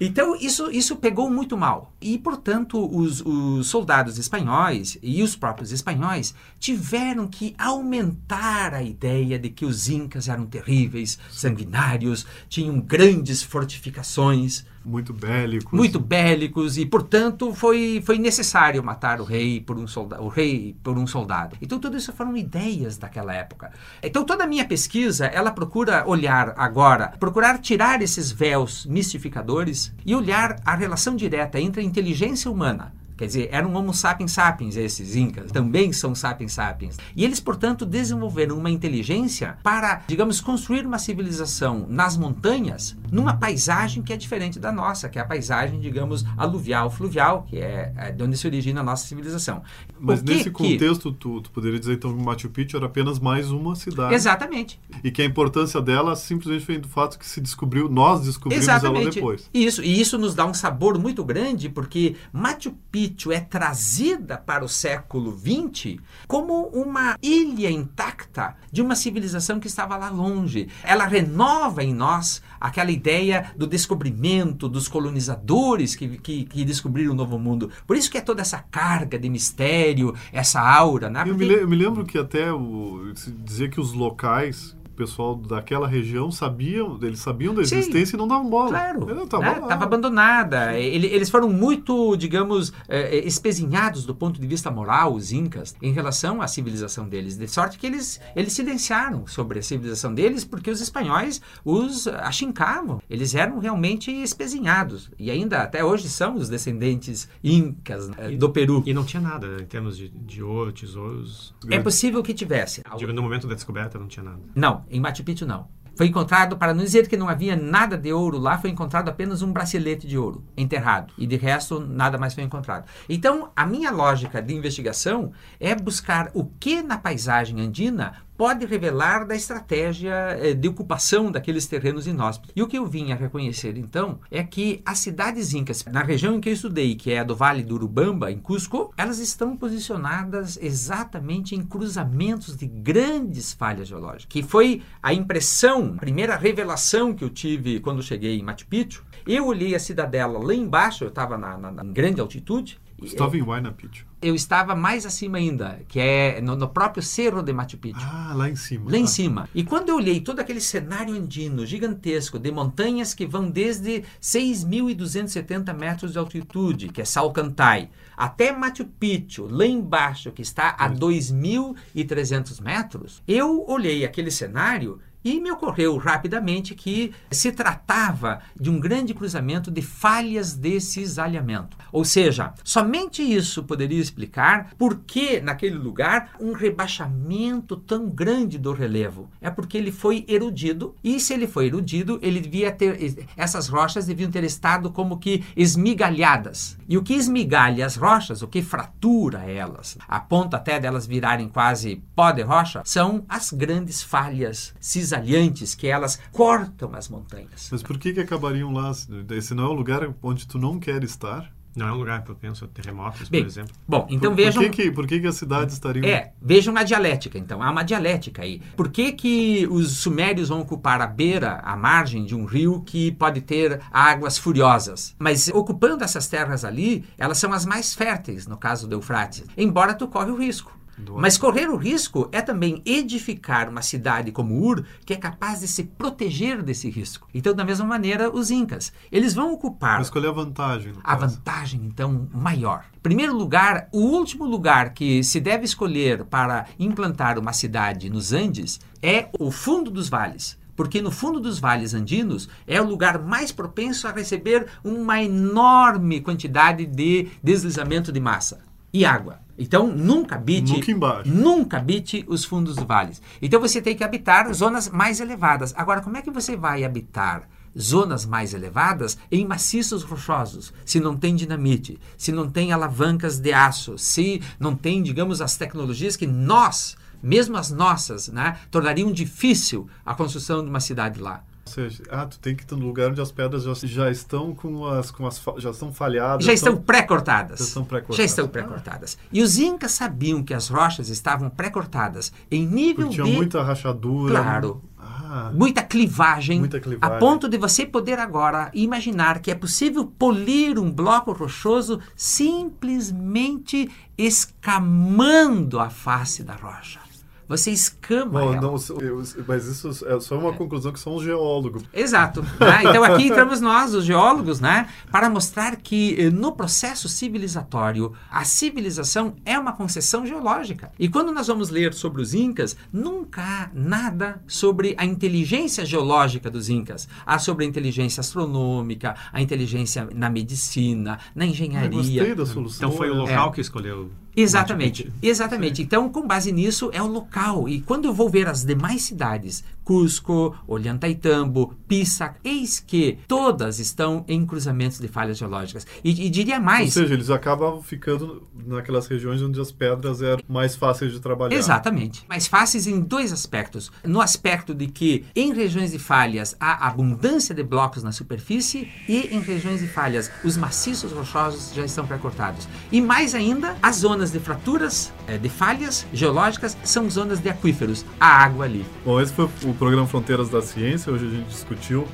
Então, 0.00 0.36
isso, 0.36 0.70
isso 0.70 0.96
pegou 0.96 1.30
muito 1.30 1.56
mal. 1.56 1.92
E, 2.00 2.18
portanto, 2.18 2.84
os, 2.94 3.20
os 3.20 3.66
soldados 3.66 4.18
espanhóis 4.18 4.98
e 5.02 5.22
os 5.22 5.36
próprios 5.36 5.72
espanhóis 5.72 6.34
tiveram 6.58 7.26
que 7.26 7.54
aumentar 7.58 8.74
a 8.74 8.82
ideia 8.82 9.38
de 9.38 9.50
que 9.50 9.64
os 9.64 9.88
incas 9.88 10.28
eram 10.28 10.46
terríveis, 10.46 11.18
sanguinários, 11.30 12.26
tinham 12.48 12.80
grandes 12.80 13.42
fortificações. 13.42 14.64
Muito 14.84 15.12
bélicos. 15.12 15.72
Muito 15.72 16.00
bélicos 16.00 16.78
e, 16.78 16.86
portanto, 16.86 17.54
foi, 17.54 18.02
foi 18.04 18.18
necessário 18.18 18.82
matar 18.82 19.20
o 19.20 19.24
rei 19.24 19.60
por 19.60 19.78
um 19.78 19.86
soldado, 19.86 20.22
o 20.22 20.28
rei 20.28 20.76
por 20.82 20.96
um 20.98 21.06
soldado. 21.06 21.56
Então 21.60 21.78
tudo 21.78 21.96
isso 21.96 22.12
foram 22.12 22.36
ideias 22.36 22.98
daquela 22.98 23.34
época. 23.34 23.72
Então 24.02 24.24
toda 24.24 24.44
a 24.44 24.46
minha 24.46 24.64
pesquisa, 24.64 25.26
ela 25.26 25.50
procura 25.50 26.04
olhar 26.06 26.54
agora, 26.56 27.14
procurar 27.18 27.58
tirar 27.58 28.02
esses 28.02 28.30
véus 28.30 28.86
mistificadores 28.86 29.94
e 30.04 30.14
olhar 30.14 30.56
a 30.64 30.74
relação 30.74 31.16
direta 31.16 31.60
entre 31.60 31.80
a 31.80 31.84
inteligência 31.84 32.50
humana 32.50 32.92
Quer 33.16 33.26
dizer, 33.26 33.48
eram 33.52 33.74
Homo 33.74 33.92
sapiens 33.92 34.32
sapiens 34.32 34.76
esses 34.76 35.14
incas, 35.14 35.52
também 35.52 35.92
são 35.92 36.14
sapiens 36.14 36.52
sapiens. 36.52 36.96
E 37.14 37.24
eles, 37.24 37.40
portanto, 37.40 37.84
desenvolveram 37.84 38.56
uma 38.56 38.70
inteligência 38.70 39.56
para, 39.62 40.02
digamos, 40.06 40.40
construir 40.40 40.86
uma 40.86 40.98
civilização 40.98 41.86
nas 41.88 42.16
montanhas, 42.16 42.96
numa 43.10 43.34
paisagem 43.34 44.02
que 44.02 44.12
é 44.12 44.16
diferente 44.16 44.58
da 44.58 44.72
nossa, 44.72 45.08
que 45.08 45.18
é 45.18 45.22
a 45.22 45.24
paisagem, 45.24 45.78
digamos, 45.80 46.24
aluvial, 46.36 46.90
fluvial, 46.90 47.42
que 47.48 47.58
é, 47.58 47.92
é 47.96 48.12
de 48.12 48.22
onde 48.22 48.36
se 48.36 48.46
origina 48.46 48.80
a 48.80 48.84
nossa 48.84 49.06
civilização. 49.06 49.62
Mas 50.00 50.22
nesse 50.22 50.50
contexto, 50.50 51.12
tu, 51.12 51.40
tu, 51.40 51.50
poderia 51.50 51.78
dizer 51.78 51.94
então 51.94 52.16
que 52.16 52.22
Machu 52.22 52.48
Picchu 52.50 52.76
era 52.76 52.86
apenas 52.86 53.18
mais 53.18 53.50
uma 53.50 53.76
cidade. 53.76 54.14
Exatamente. 54.14 54.80
E 55.04 55.10
que 55.10 55.22
a 55.22 55.24
importância 55.24 55.80
dela 55.80 56.16
simplesmente 56.16 56.66
vem 56.66 56.80
do 56.80 56.88
fato 56.88 57.18
que 57.18 57.26
se 57.26 57.40
descobriu, 57.40 57.88
nós 57.88 58.22
descobrimos 58.22 58.64
Exatamente. 58.64 59.02
ela 59.02 59.10
depois. 59.10 59.50
Isso, 59.52 59.82
e 59.82 60.00
isso 60.00 60.18
nos 60.18 60.34
dá 60.34 60.46
um 60.46 60.54
sabor 60.54 60.98
muito 60.98 61.24
grande, 61.24 61.68
porque 61.68 62.16
Machu 62.32 62.72
Picchu 62.90 63.01
é 63.30 63.40
trazida 63.40 64.36
para 64.36 64.64
o 64.64 64.68
século 64.68 65.36
XX 65.36 65.96
como 66.26 66.66
uma 66.68 67.16
ilha 67.22 67.70
intacta 67.70 68.56
de 68.70 68.82
uma 68.82 68.94
civilização 68.94 69.58
que 69.58 69.66
estava 69.66 69.96
lá 69.96 70.10
longe. 70.10 70.68
Ela 70.82 71.06
renova 71.06 71.82
em 71.82 71.94
nós 71.94 72.42
aquela 72.60 72.90
ideia 72.90 73.52
do 73.56 73.66
descobrimento 73.66 74.68
dos 74.68 74.88
colonizadores 74.88 75.94
que, 75.94 76.18
que, 76.18 76.44
que 76.44 76.64
descobriram 76.64 77.12
o 77.12 77.16
Novo 77.16 77.38
Mundo. 77.38 77.70
Por 77.86 77.96
isso 77.96 78.10
que 78.10 78.18
é 78.18 78.20
toda 78.20 78.42
essa 78.42 78.58
carga 78.58 79.18
de 79.18 79.28
mistério, 79.28 80.14
essa 80.32 80.60
aura. 80.60 81.08
Né? 81.08 81.24
Eu, 81.26 81.36
me, 81.36 81.46
eu 81.46 81.68
me 81.68 81.76
lembro 81.76 82.04
que 82.04 82.18
até 82.18 82.52
o, 82.52 83.12
dizer 83.44 83.70
que 83.70 83.80
os 83.80 83.92
locais 83.92 84.76
pessoal 85.02 85.34
daquela 85.34 85.88
região 85.88 86.30
sabiam, 86.30 86.98
eles 87.02 87.18
sabiam 87.18 87.54
da 87.54 87.62
existência 87.62 88.06
Sim, 88.06 88.16
e 88.16 88.18
não 88.18 88.28
davam 88.28 88.48
bola. 88.48 88.68
Claro. 88.68 89.22
Estava 89.24 89.60
né? 89.60 89.74
abandonada. 89.74 90.78
Eles 90.78 91.28
foram 91.28 91.48
muito, 91.48 92.16
digamos, 92.16 92.72
é, 92.88 93.18
é, 93.18 93.26
espezinhados 93.26 94.04
do 94.04 94.14
ponto 94.14 94.40
de 94.40 94.46
vista 94.46 94.70
moral, 94.70 95.14
os 95.14 95.32
incas, 95.32 95.74
em 95.82 95.92
relação 95.92 96.40
à 96.40 96.46
civilização 96.46 97.08
deles. 97.08 97.36
De 97.36 97.48
sorte 97.48 97.78
que 97.78 97.86
eles, 97.86 98.20
eles 98.36 98.52
silenciaram 98.52 99.26
sobre 99.26 99.58
a 99.58 99.62
civilização 99.62 100.14
deles 100.14 100.44
porque 100.44 100.70
os 100.70 100.80
espanhóis 100.80 101.40
os 101.64 102.06
achincavam. 102.06 103.00
Eles 103.10 103.34
eram 103.34 103.58
realmente 103.58 104.10
espezinhados. 104.10 105.10
E 105.18 105.30
ainda 105.30 105.62
até 105.62 105.84
hoje 105.84 106.08
são 106.08 106.36
os 106.36 106.48
descendentes 106.48 107.28
incas 107.42 108.08
né, 108.08 108.30
do 108.30 108.50
Peru. 108.50 108.82
E 108.86 108.94
não 108.94 109.04
tinha 109.04 109.20
nada 109.20 109.56
em 109.60 109.66
termos 109.66 109.96
de, 109.96 110.08
de 110.08 110.42
ouro, 110.42 110.72
tesouros. 110.72 111.54
É 111.68 111.78
possível 111.80 112.22
que 112.22 112.32
tivesse. 112.32 112.82
Digo, 112.96 113.12
no 113.12 113.22
momento 113.22 113.46
da 113.46 113.54
descoberta 113.54 113.98
não 113.98 114.06
tinha 114.06 114.24
nada. 114.24 114.40
Não, 114.54 114.84
em 114.92 115.00
Machu 115.00 115.24
Picchu 115.24 115.46
não. 115.46 115.66
Foi 115.94 116.06
encontrado, 116.06 116.56
para 116.56 116.72
não 116.72 116.82
dizer 116.82 117.06
que 117.06 117.18
não 117.18 117.28
havia 117.28 117.54
nada 117.54 117.98
de 117.98 118.12
ouro 118.12 118.38
lá, 118.38 118.56
foi 118.56 118.70
encontrado 118.70 119.08
apenas 119.08 119.42
um 119.42 119.52
bracelete 119.52 120.06
de 120.06 120.16
ouro 120.16 120.42
enterrado. 120.56 121.12
E 121.18 121.26
de 121.26 121.36
resto, 121.36 121.80
nada 121.80 122.16
mais 122.16 122.32
foi 122.32 122.42
encontrado. 122.42 122.86
Então, 123.08 123.50
a 123.54 123.66
minha 123.66 123.90
lógica 123.90 124.40
de 124.40 124.54
investigação 124.54 125.32
é 125.60 125.74
buscar 125.74 126.30
o 126.32 126.46
que 126.46 126.82
na 126.82 126.96
paisagem 126.96 127.60
andina 127.60 128.14
pode 128.36 128.66
revelar 128.66 129.26
da 129.26 129.34
estratégia 129.34 130.12
eh, 130.40 130.54
de 130.54 130.68
ocupação 130.68 131.30
daqueles 131.30 131.66
terrenos 131.66 132.06
inóspitos. 132.06 132.52
E 132.56 132.62
o 132.62 132.66
que 132.66 132.78
eu 132.78 132.86
vim 132.86 133.12
a 133.12 133.16
reconhecer 133.16 133.76
então 133.76 134.20
é 134.30 134.42
que 134.42 134.82
as 134.84 134.98
cidades 134.98 135.54
incas, 135.54 135.84
na 135.84 136.02
região 136.02 136.34
em 136.34 136.40
que 136.40 136.48
eu 136.48 136.52
estudei, 136.52 136.94
que 136.94 137.12
é 137.12 137.20
a 137.20 137.24
do 137.24 137.36
Vale 137.36 137.62
do 137.62 137.74
Urubamba, 137.74 138.30
em 138.30 138.38
Cusco, 138.38 138.92
elas 138.96 139.18
estão 139.18 139.56
posicionadas 139.56 140.58
exatamente 140.60 141.54
em 141.54 141.62
cruzamentos 141.62 142.56
de 142.56 142.66
grandes 142.66 143.52
falhas 143.52 143.88
geológicas, 143.88 144.26
que 144.26 144.42
foi 144.42 144.82
a 145.02 145.12
impressão, 145.12 145.94
a 145.96 146.00
primeira 146.00 146.36
revelação 146.36 147.14
que 147.14 147.24
eu 147.24 147.30
tive 147.30 147.80
quando 147.80 148.02
cheguei 148.02 148.38
em 148.38 148.42
Machu 148.42 148.66
Picchu. 148.66 149.04
Eu 149.26 149.46
olhei 149.46 149.74
a 149.74 149.78
cidadela 149.78 150.38
lá 150.38 150.54
embaixo, 150.54 151.04
eu 151.04 151.08
estava 151.08 151.38
na, 151.38 151.56
na, 151.56 151.70
na 151.70 151.84
grande 151.84 152.20
altitude, 152.20 152.80
Estava 153.04 153.36
em 153.36 153.42
Huayna 153.42 153.72
Picchu. 153.72 154.06
Eu 154.22 154.34
estava 154.34 154.74
mais 154.74 155.04
acima 155.04 155.38
ainda, 155.38 155.80
que 155.88 155.98
é 155.98 156.40
no, 156.40 156.54
no, 156.54 156.68
próprio 156.68 157.02
Cerro 157.02 157.42
de 157.42 157.52
Machu 157.52 157.76
Picchu. 157.76 157.98
Ah, 158.00 158.32
lá 158.34 158.48
em 158.48 158.54
cima. 158.54 158.90
Lá 158.90 158.96
em 158.96 159.06
cima. 159.06 159.48
E 159.54 159.64
quando 159.64 159.88
eu 159.88 159.96
olhei 159.96 160.20
todo 160.20 160.38
aquele 160.38 160.60
cenário 160.60 161.14
andino 161.14 161.66
gigantesco 161.66 162.38
de 162.38 162.52
montanhas 162.52 163.14
que 163.14 163.26
vão 163.26 163.50
desde 163.50 164.04
6.270 164.20 165.74
metros 165.74 166.12
de 166.12 166.18
altitude, 166.18 166.88
que 166.88 167.00
é 167.00 167.04
Salcantay, 167.04 167.90
até 168.22 168.52
Machu 168.52 168.84
Picchu, 168.84 169.48
lá 169.50 169.66
embaixo, 169.66 170.30
que 170.30 170.42
está 170.42 170.76
a 170.78 170.88
2.300 170.88 172.62
metros, 172.62 173.20
eu 173.26 173.64
olhei 173.68 174.04
aquele 174.04 174.30
cenário 174.30 175.00
e 175.24 175.40
me 175.40 175.50
ocorreu 175.50 175.96
rapidamente 175.96 176.74
que 176.74 177.12
se 177.30 177.52
tratava 177.52 178.40
de 178.58 178.70
um 178.70 178.80
grande 178.80 179.14
cruzamento 179.14 179.70
de 179.70 179.82
falhas 179.82 180.54
de 180.54 180.80
cisalhamento. 180.80 181.76
Ou 181.92 182.04
seja, 182.04 182.52
somente 182.64 183.22
isso 183.22 183.62
poderia 183.62 184.00
explicar 184.00 184.72
por 184.76 185.00
que 185.06 185.40
naquele 185.40 185.76
lugar 185.76 186.32
um 186.40 186.52
rebaixamento 186.52 187.76
tão 187.76 188.08
grande 188.08 188.58
do 188.58 188.72
relevo. 188.72 189.30
É 189.40 189.50
porque 189.50 189.78
ele 189.78 189.92
foi 189.92 190.24
erudido 190.28 190.94
e 191.02 191.20
se 191.20 191.32
ele 191.34 191.46
foi 191.46 191.66
erudido, 191.66 192.18
ele 192.22 192.40
devia 192.40 192.72
ter 192.72 192.92
essas 193.36 193.68
rochas 193.68 194.06
deviam 194.06 194.30
ter 194.30 194.44
estado 194.44 194.90
como 194.90 195.18
que 195.18 195.44
esmigalhadas. 195.56 196.76
E 196.88 196.96
o 196.96 197.02
que 197.02 197.14
esmigalha 197.14 197.86
as 197.86 197.96
rochas, 197.96 198.11
o 198.42 198.48
que 198.48 198.62
fratura 198.62 199.50
elas, 199.50 199.96
a 200.06 200.20
ponto 200.20 200.54
até 200.54 200.78
delas 200.78 201.06
virarem 201.06 201.48
quase 201.48 202.02
pó 202.14 202.30
de 202.30 202.42
rocha, 202.42 202.82
são 202.84 203.24
as 203.28 203.52
grandes 203.52 204.02
falhas 204.02 204.74
cisalhantes 204.80 205.74
que 205.74 205.86
elas 205.86 206.18
cortam 206.30 206.94
as 206.94 207.08
montanhas. 207.08 207.68
Mas 207.70 207.82
por 207.82 207.98
que, 207.98 208.12
que 208.12 208.20
acabariam 208.20 208.72
lá? 208.72 208.92
Esse 209.30 209.54
não 209.54 209.64
é 209.64 209.68
um 209.68 209.72
lugar 209.72 210.14
onde 210.22 210.46
tu 210.46 210.58
não 210.58 210.78
quer 210.78 211.02
estar? 211.04 211.50
Não 211.74 211.88
é 211.88 211.92
um 211.92 211.96
lugar 211.96 212.22
propenso 212.22 212.64
a 212.64 212.68
terremotos, 212.68 213.28
Bem, 213.28 213.42
por 213.42 213.48
exemplo. 213.48 213.72
Bom, 213.88 214.06
então 214.10 214.32
por, 214.32 214.36
vejam... 214.36 214.62
Por 214.62 214.70
que, 214.70 214.82
que, 214.82 214.90
por 214.90 215.06
que, 215.06 215.20
que 215.20 215.26
as 215.26 215.36
cidades 215.36 215.74
estariam... 215.74 216.04
É, 216.04 216.32
vejam 216.40 216.76
a 216.76 216.82
dialética, 216.82 217.38
então. 217.38 217.62
Há 217.62 217.70
uma 217.70 217.82
dialética 217.82 218.42
aí. 218.42 218.60
Por 218.76 218.90
que, 218.90 219.12
que 219.12 219.66
os 219.70 219.98
sumérios 219.98 220.50
vão 220.50 220.60
ocupar 220.60 221.00
a 221.00 221.06
beira, 221.06 221.60
a 221.64 221.76
margem 221.76 222.24
de 222.24 222.34
um 222.34 222.44
rio 222.44 222.82
que 222.82 223.12
pode 223.12 223.40
ter 223.40 223.80
águas 223.90 224.36
furiosas? 224.36 225.16
Mas 225.18 225.48
ocupando 225.48 226.04
essas 226.04 226.28
terras 226.28 226.64
ali, 226.64 227.04
elas 227.16 227.38
são 227.38 227.52
as 227.52 227.64
mais 227.64 227.94
férteis, 227.94 228.46
no 228.46 228.56
caso 228.56 228.86
do 228.86 228.94
Eufrates. 228.94 229.44
Embora 229.56 229.94
tu 229.94 230.06
corre 230.08 230.30
o 230.30 230.36
risco. 230.36 230.81
Mas 231.16 231.38
correr 231.38 231.68
o 231.68 231.76
risco 231.76 232.28
é 232.32 232.40
também 232.40 232.82
edificar 232.84 233.68
uma 233.68 233.82
cidade 233.82 234.30
como 234.30 234.62
Ur 234.62 234.84
que 235.04 235.14
é 235.14 235.16
capaz 235.16 235.60
de 235.60 235.68
se 235.68 235.84
proteger 235.84 236.62
desse 236.62 236.90
risco. 236.90 237.28
Então, 237.32 237.54
da 237.54 237.64
mesma 237.64 237.86
maneira, 237.86 238.30
os 238.30 238.50
incas, 238.50 238.92
eles 239.10 239.34
vão 239.34 239.52
ocupar. 239.52 239.98
Mas 239.98 240.06
escolher 240.06 240.28
a 240.28 240.32
vantagem. 240.32 240.92
A 241.02 241.16
caso. 241.16 241.34
vantagem, 241.36 241.80
então, 241.84 242.28
maior. 242.32 242.84
Primeiro 243.02 243.36
lugar, 243.36 243.88
o 243.92 244.00
último 244.00 244.44
lugar 244.44 244.92
que 244.92 245.24
se 245.24 245.40
deve 245.40 245.64
escolher 245.64 246.24
para 246.24 246.66
implantar 246.78 247.38
uma 247.38 247.52
cidade 247.52 248.10
nos 248.10 248.32
Andes 248.32 248.80
é 249.02 249.28
o 249.38 249.50
fundo 249.50 249.90
dos 249.90 250.08
vales 250.08 250.60
porque 250.74 251.02
no 251.02 251.10
fundo 251.10 251.38
dos 251.38 251.58
vales 251.58 251.92
andinos 251.92 252.48
é 252.66 252.80
o 252.80 252.88
lugar 252.88 253.22
mais 253.22 253.52
propenso 253.52 254.08
a 254.08 254.10
receber 254.10 254.66
uma 254.82 255.22
enorme 255.22 256.20
quantidade 256.20 256.86
de 256.86 257.28
deslizamento 257.42 258.10
de 258.10 258.18
massa 258.18 258.60
e 258.92 259.04
água. 259.04 259.41
Então, 259.58 259.86
nunca 259.86 260.36
habite, 260.36 260.72
nunca, 260.94 261.22
nunca 261.24 261.76
habite 261.76 262.24
os 262.26 262.44
fundos 262.44 262.76
dos 262.76 262.84
vales. 262.84 263.20
Então, 263.40 263.60
você 263.60 263.82
tem 263.82 263.94
que 263.94 264.04
habitar 264.04 264.52
zonas 264.52 264.88
mais 264.88 265.20
elevadas. 265.20 265.74
Agora, 265.76 266.00
como 266.00 266.16
é 266.16 266.22
que 266.22 266.30
você 266.30 266.56
vai 266.56 266.84
habitar 266.84 267.48
zonas 267.78 268.26
mais 268.26 268.54
elevadas 268.54 269.16
em 269.30 269.46
maciços 269.46 270.02
rochosos, 270.02 270.72
se 270.84 271.00
não 271.00 271.16
tem 271.16 271.34
dinamite, 271.34 271.98
se 272.16 272.32
não 272.32 272.50
tem 272.50 272.72
alavancas 272.72 273.38
de 273.38 273.52
aço, 273.52 273.96
se 273.96 274.42
não 274.58 274.74
tem, 274.76 275.02
digamos, 275.02 275.40
as 275.40 275.56
tecnologias 275.56 276.16
que 276.16 276.26
nós, 276.26 276.96
mesmo 277.22 277.56
as 277.56 277.70
nossas, 277.70 278.28
né, 278.28 278.58
tornariam 278.70 279.10
difícil 279.12 279.88
a 280.04 280.14
construção 280.14 280.62
de 280.62 280.68
uma 280.68 280.80
cidade 280.80 281.20
lá? 281.20 281.42
Seja, 281.70 282.02
ah, 282.10 282.26
tu 282.26 282.38
tem 282.38 282.56
que 282.56 282.62
estar 282.62 282.76
no 282.76 282.86
lugar 282.86 283.10
onde 283.10 283.20
as 283.20 283.30
pedras 283.30 283.62
já, 283.62 283.72
já 283.74 284.10
estão 284.10 284.54
com 284.54 284.86
as, 284.86 285.10
com 285.10 285.26
as 285.26 285.40
já 285.58 285.70
estão 285.70 285.92
falhadas. 285.92 286.44
Já 286.44 286.52
estão 286.52 286.76
pré-cortadas. 286.76 287.58
Já 287.58 287.64
estão 287.64 287.84
pré-cortadas. 287.84 288.16
Já 288.16 288.24
estão 288.24 288.48
pré-cortadas. 288.48 289.18
Ah. 289.20 289.26
E 289.32 289.42
os 289.42 289.58
incas 289.58 289.92
sabiam 289.92 290.42
que 290.42 290.52
as 290.52 290.68
rochas 290.68 291.08
estavam 291.08 291.48
pré-cortadas 291.48 292.32
em 292.50 292.66
nível 292.66 293.06
Porque 293.06 293.22
tinha 293.22 293.26
de 293.26 293.36
muita 293.36 293.62
rachadura. 293.62 294.40
Claro. 294.40 294.82
Ah. 294.98 295.50
Muita 295.54 295.82
clivagem, 295.82 296.58
muita 296.58 296.78
clivagem, 296.78 297.16
a 297.16 297.18
ponto 297.18 297.48
de 297.48 297.56
você 297.56 297.86
poder 297.86 298.18
agora 298.18 298.70
imaginar 298.74 299.40
que 299.40 299.50
é 299.50 299.54
possível 299.54 300.04
polir 300.06 300.78
um 300.78 300.90
bloco 300.90 301.32
rochoso 301.32 301.98
simplesmente 302.14 303.90
escamando 304.16 305.80
a 305.80 305.88
face 305.88 306.42
da 306.42 306.54
rocha 306.54 307.01
você 307.48 307.70
escama 307.70 308.40
Bom, 308.40 308.52
não, 308.60 308.76
eu- 309.00 309.22
mas 309.46 309.66
isso 309.66 310.06
é 310.06 310.18
só 310.20 310.38
uma 310.38 310.52
conclusão 310.52 310.92
que 310.92 311.00
só 311.00 311.14
um 311.14 311.22
geólogo. 311.22 311.82
Exato. 311.92 312.42
né? 312.60 312.82
Então 312.84 313.04
aqui 313.04 313.24
entramos 313.28 313.60
nós, 313.60 313.94
os 313.94 314.04
geólogos, 314.04 314.60
né, 314.60 314.88
para 315.10 315.28
mostrar 315.28 315.76
que 315.76 316.16
eh, 316.20 316.30
no 316.30 316.52
processo 316.52 317.08
civilizatório 317.08 318.12
a 318.30 318.44
civilização 318.44 319.34
é 319.44 319.58
uma 319.58 319.72
concessão 319.72 320.24
geológica. 320.26 320.90
E 320.98 321.08
quando 321.08 321.32
nós 321.32 321.46
vamos 321.46 321.70
ler 321.70 321.92
sobre 321.94 322.22
os 322.22 322.34
incas, 322.34 322.76
nunca 322.92 323.42
há 323.42 323.70
nada 323.74 324.42
sobre 324.46 324.94
a 324.98 325.04
inteligência 325.04 325.84
geológica 325.84 326.50
dos 326.50 326.68
incas. 326.68 327.08
Há 327.26 327.38
sobre 327.38 327.64
a 327.64 327.68
inteligência 327.68 328.20
astronômica, 328.20 329.14
a 329.32 329.40
inteligência 329.42 330.08
na 330.14 330.30
medicina, 330.30 331.18
na 331.34 331.44
Ah, 331.44 331.48
engenharia. 331.48 331.90
gostei 331.90 332.34
da 332.34 332.46
solução. 332.46 332.88
Então 332.88 332.96
foi 332.96 333.10
o 333.10 333.14
é. 333.14 333.16
local 333.18 333.52
que 333.52 333.60
escolheu. 333.60 334.10
Exatamente, 334.36 335.04
Picchu. 335.04 335.14
exatamente. 335.22 335.82
Então, 335.82 336.08
com 336.08 336.26
base 336.26 336.50
nisso, 336.52 336.90
é 336.92 337.02
o 337.02 337.06
local. 337.06 337.68
E 337.68 337.80
quando 337.80 338.06
eu 338.06 338.14
vou 338.14 338.28
ver 338.30 338.48
as 338.48 338.64
demais 338.64 339.02
cidades, 339.02 339.62
Cusco, 339.84 340.56
Ollantaytambo, 340.66 341.74
Pisac, 341.88 342.36
eis 342.44 342.78
que 342.80 343.18
todas 343.26 343.78
estão 343.78 344.24
em 344.28 344.46
cruzamentos 344.46 344.98
de 344.98 345.08
falhas 345.08 345.36
geológicas. 345.38 345.86
E, 346.04 346.26
e 346.26 346.30
diria 346.30 346.56
Ou 346.56 346.62
mais. 346.62 346.92
seja, 346.92 347.12
eles 347.12 347.30
acabavam 347.30 347.82
ficando 347.82 348.46
naquelas 348.66 349.06
regiões 349.06 349.42
onde 349.42 349.60
as 349.60 349.72
pedras 349.72 350.22
eram 350.22 350.42
mais 350.48 350.76
fáceis 350.76 351.12
de 351.12 351.20
trabalhar. 351.20 351.56
Exatamente. 351.56 352.24
Mais 352.28 352.46
fáceis 352.46 352.86
em 352.86 353.00
dois 353.00 353.32
aspectos. 353.32 353.90
No 354.04 354.20
aspecto 354.20 354.72
de 354.74 354.86
que 354.86 355.24
em 355.34 355.52
regiões 355.52 355.90
de 355.90 355.98
falhas 355.98 356.56
há 356.60 356.86
abundância 356.86 357.54
de 357.54 357.62
blocos 357.62 358.02
na 358.02 358.12
superfície 358.12 358.88
e 359.08 359.34
em 359.34 359.40
regiões 359.40 359.80
de 359.80 359.88
falhas 359.88 360.30
os 360.44 360.56
maciços 360.56 361.12
rochosos 361.12 361.74
já 361.74 361.84
estão 361.84 362.06
pré-cortados. 362.06 362.68
E 362.90 363.00
mais 363.00 363.34
ainda, 363.34 363.76
as 363.82 363.96
zonas 363.96 364.21
de 364.30 364.38
fraturas, 364.38 365.12
eh, 365.26 365.38
de 365.38 365.48
falhas 365.48 366.06
geológicas, 366.12 366.76
são 366.84 367.08
zonas 367.10 367.40
de 367.40 367.48
aquíferos. 367.48 368.04
A 368.20 368.26
água 368.26 368.66
ali. 368.66 368.84
Bom, 369.04 369.20
esse 369.20 369.32
foi 369.32 369.46
o 369.64 369.74
programa 369.74 370.06
Fronteiras 370.06 370.48
da 370.48 370.62
Ciência. 370.62 371.12
Hoje 371.12 371.26
a 371.26 371.30
gente 371.30 371.48
discutiu 371.48 372.06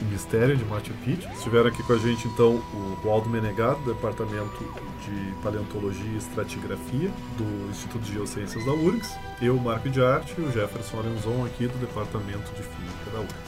o 0.00 0.04
mistério 0.06 0.56
de 0.56 0.64
Machu 0.64 0.92
Picchu. 1.04 1.28
Estiveram 1.34 1.68
aqui 1.68 1.82
com 1.82 1.92
a 1.92 1.98
gente, 1.98 2.28
então, 2.28 2.56
o 2.72 2.98
Waldo 3.04 3.28
Menegado, 3.28 3.80
do 3.80 3.94
Departamento 3.94 4.64
de 5.04 5.32
Paleontologia 5.42 6.10
e 6.12 6.16
Estratigrafia 6.16 7.10
do 7.36 7.70
Instituto 7.70 8.02
de 8.02 8.12
Geociências 8.12 8.64
da 8.64 8.72
URGS. 8.72 9.16
Eu, 9.40 9.56
Marco 9.56 9.88
de 9.88 10.02
Arte, 10.02 10.34
e 10.38 10.42
o 10.42 10.52
Jefferson 10.52 10.98
Arenzon, 10.98 11.44
aqui 11.46 11.66
do 11.66 11.78
Departamento 11.78 12.50
de 12.52 12.62
Física 12.62 13.10
da 13.12 13.20
URGS. 13.20 13.47